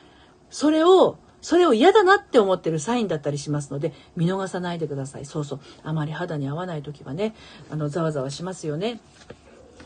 [0.50, 5.26] それを、それを嫌だなって思ってるサインだったりしますので、見逃さないでください。
[5.26, 5.60] そうそう。
[5.84, 7.36] あまり肌に合わない時はね、
[7.70, 9.00] あの、ざわざわしますよね。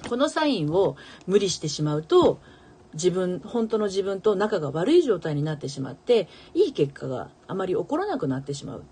[0.10, 0.96] このサインを
[1.28, 2.40] 無理してしまうと、
[2.94, 8.84] 自分本当の自分と仲が悪い状態になってしまっていい結果があまり起こらなくなってしまう。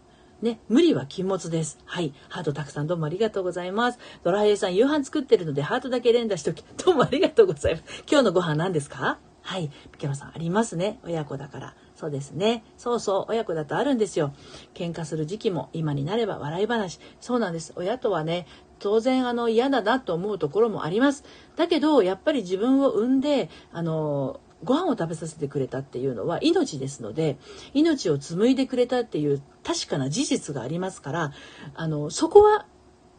[0.41, 1.77] ね、無理は禁物です。
[1.85, 2.13] はい。
[2.27, 3.99] ハートたくさんどうもありがとうございます。
[4.23, 8.03] ドライエさん夕飯作ってるのでハートだけ連打しとき、どうもありがとうございます。
[8.09, 9.19] 今日のご飯何ですか？
[9.43, 9.69] はい。
[9.91, 10.99] ピケロさんありますね。
[11.03, 11.75] 親子だから。
[11.95, 12.63] そうですね。
[12.77, 13.31] そうそう。
[13.31, 14.33] 親子だとあるんですよ。
[14.73, 16.99] 喧嘩する時期も今になれば笑い話。
[17.19, 17.73] そうなんです。
[17.75, 18.47] 親とはね、
[18.81, 21.23] 当然あの嫌だなと思うところもあります。
[21.55, 27.37] だけどやっぱり自分を産んであのご飯を食べさせてくれたっていうのは命ですので
[27.73, 31.33] 命を紡いでくれたっていう確かな事実がありますから
[31.75, 32.65] あのそこは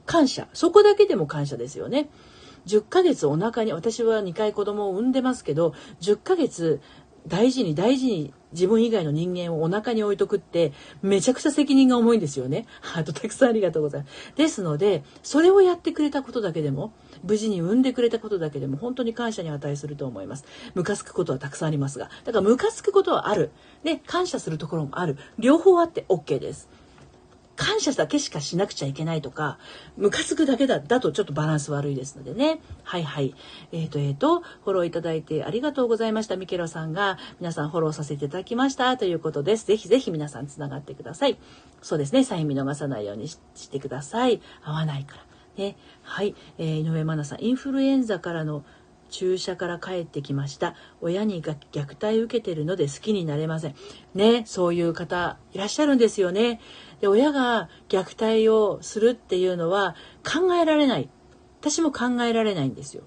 [0.05, 2.09] 感謝そこだけでも感謝ですよね。
[2.67, 6.81] 10ヶ月お腹に私は2回子供を産んでますけど10ヶ月
[7.27, 12.66] 大事に大事に自分以外の人間をお腹に置いとくってめちゃくちゃ責任が重いんですよね。
[12.81, 14.33] ハートたくさんありがとうございます。
[14.37, 16.93] ですので、それをやってくれたことだけでも、
[17.25, 20.45] 無事に産んでくれたことだけでも本当に感謝に値すると思います。
[20.75, 22.11] ムカつくことはたくさんありますが。
[22.25, 23.51] だからムカつくことはある。
[23.85, 25.16] で、感謝するところもある。
[25.39, 26.68] 両方あって OK です。
[27.63, 29.59] 感謝だけしかしなくちゃいけないとか、
[29.97, 32.61] ムカつくだけだ、だとちょっとバランス悪いですのでね。
[32.83, 33.35] はいはい。
[33.71, 36.37] えっ、ー、と、えっ、ー、と、フォローいただいてありがとうございました。
[36.37, 39.67] ミケロさんが皆さんフォローさせていただきましたということです。
[39.67, 41.39] ぜひぜひ皆さんつながってください。
[41.83, 42.25] そうですね。
[42.25, 43.39] サイン見逃さないようにし
[43.71, 44.43] てください。
[44.63, 45.23] 合わないから。
[45.57, 45.77] ね。
[46.03, 46.35] はい。
[46.59, 48.65] えー、井上真奈さん、インフルエンザからの
[49.13, 50.75] 注射から帰ってきました。
[51.01, 51.57] 親に虐
[52.03, 53.75] 待受けてるので好きになれません。
[54.15, 56.61] ね、そういう方いらっしゃるんですよね。
[57.03, 61.11] で、親が虐待をするっていうのは考えられない。
[61.61, 63.03] 私も考えられないんですよ。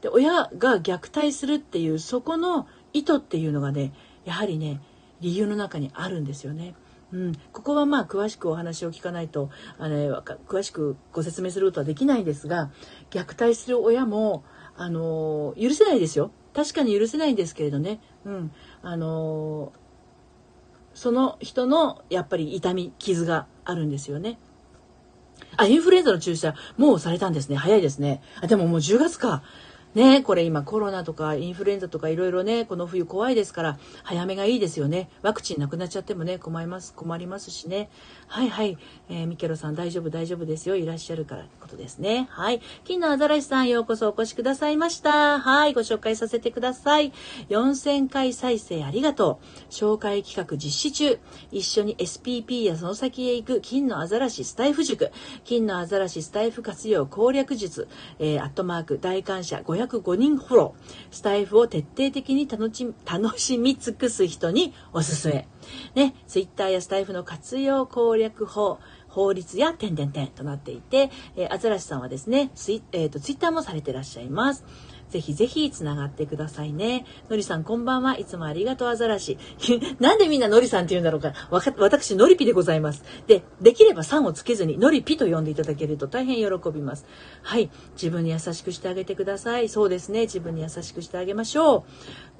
[0.00, 3.92] で、親が虐待するっていうそこの意図っていうのがね、
[4.24, 4.80] やはりね、
[5.20, 6.74] 理由の中にあるんですよね。
[7.12, 12.72] うん、ここはまあ詳しくお話を聞かないとあの詳しくご説明することはできないんですが
[13.10, 14.42] 虐待する親も
[14.76, 19.72] あの許せないですよ確かに許せないんですけれどね、うん、あの
[20.94, 24.38] その人のやっぱり痛み傷があるんですよね。
[25.56, 27.56] あ、インフルエンザの注射、もうされたんですね。
[27.56, 28.22] 早いですね。
[28.40, 29.42] あ、でももう10月か。
[29.94, 35.08] ねこれ今コロナとかインフルエンザとかいろいろね、この冬怖いですから、早めがいいですよね。
[35.22, 37.88] ワクチンなくなっちゃってもね、困ります、困りますしね。
[38.26, 38.78] はいはい。
[39.08, 40.76] えー、ミケロさん大丈夫大丈夫ですよ。
[40.76, 42.26] いらっしゃるからことですね。
[42.30, 42.60] はい。
[42.84, 45.38] 金のアザラシさんようこそお越しくださいました。
[45.38, 45.74] はい。
[45.74, 47.12] ご紹介させてください。
[47.50, 49.72] 4000回再生ありがとう。
[49.72, 51.18] 紹介企画実施中。
[51.52, 55.10] 一緒に SPP やその先へ行く金のアザラシスタイフ塾。
[55.44, 57.88] 金のアザラシスタイフ活用攻略術。
[58.18, 60.94] えー、アットマーク大感謝500 505人フォロー。
[61.10, 65.48] スタイフを徹底的に楽し楽しみ尽くす人におすすめ。
[65.94, 68.78] ね、ツイッターやスタイフの活用攻略法、
[69.08, 74.64] 法律や点々点となっていて、えー、アザラシさんはですね、ツイ,、えーと、ツイッターもされてらっしゃいます。
[75.14, 77.06] ぜひぜひつながってくださいね。
[77.30, 79.38] のりさんこんばんはいつもありがとうアザラシ。
[80.00, 81.34] なんでみんなのりさんって言うんだろうか。
[81.52, 83.04] わか私のりぴでございます。
[83.28, 87.06] で、できればさんをつけずにのりぴと呼んでいただけると大変喜びます。
[87.42, 87.70] はい。
[87.92, 89.68] 自分に優しくしてあげてください。
[89.68, 90.22] そうですね。
[90.22, 91.84] 自分に優しくしてあげましょ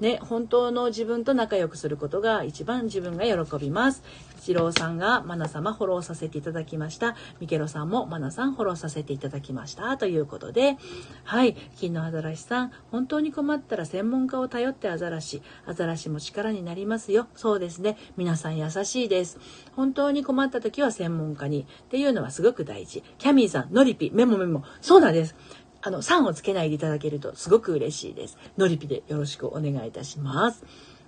[0.01, 0.03] う。
[0.03, 4.03] ね、本当の自分と仲良くすることが一番自分が喜びます。
[4.45, 7.15] 一郎さんがマナ様フォローさせていただきました。
[7.39, 9.97] ミケロさんもマナさんフォローさせていただきました。
[9.97, 10.77] ということで、
[11.23, 15.41] はい、金のアザラシさん、本当に困ったら専門家を頼ってアザラシ。
[15.65, 17.25] アザラシも力になりますよ。
[17.33, 17.97] そうですね。
[18.17, 19.39] 皆さん優しいです。
[19.75, 21.61] 本当に困った時は専門家に。
[21.61, 23.03] っていうのはすごく大事。
[23.17, 24.63] キャミーさん、ノリピ、メモメモ。
[24.79, 25.35] そうなんです。
[25.81, 28.37] あの、3をつけないでいただけるとすごく嬉しいです。
[28.59, 30.63] ノリピでよろしくお願いいたします。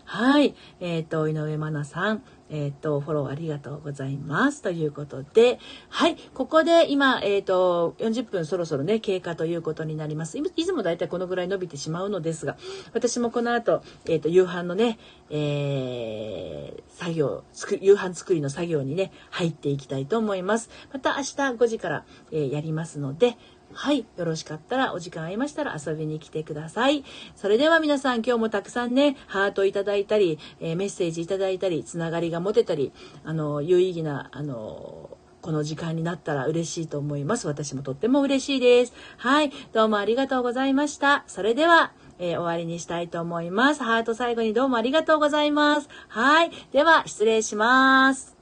[0.08, 0.55] はい。
[0.80, 4.62] えっ、ー、と、井上真奈さん、えっ、ー、と、フォローありがとうございます。
[4.62, 6.16] ということで、はい。
[6.34, 10.38] ここで今、えっ、ー、と、40分そろそろね、経過ということになります。
[10.38, 12.55] いつもだいたいこのぐらい伸びてしまうのですが、
[12.93, 14.97] 私もこの後、えっ、と、夕飯のね、
[15.30, 17.43] え作業、
[17.82, 20.70] 夕飯作りの作業にね、入っていきたいと思います。
[20.93, 23.36] また明日5時から、えやりますので、
[23.78, 24.07] はい。
[24.17, 27.03] よろしかったら、お時間ありましたら遊びに来てください。
[27.36, 32.91] それでは皆さん、今日もたくさんね、ハートいただいたり、えー、メッセージいただいたり、つながりが持てたり、
[33.23, 37.45] あの、有意義な、あの、この時間になったら嬉しいと思います。
[37.45, 38.93] 私もとっても嬉しいです。
[39.17, 39.51] はい。
[39.73, 41.23] どうもありがとうございました。
[41.28, 43.84] それでは、えー、終わりにしたいと思います。
[43.84, 45.89] ハート最後にどうもありがとうございます。
[46.07, 46.51] はい。
[46.71, 48.36] では、失礼します。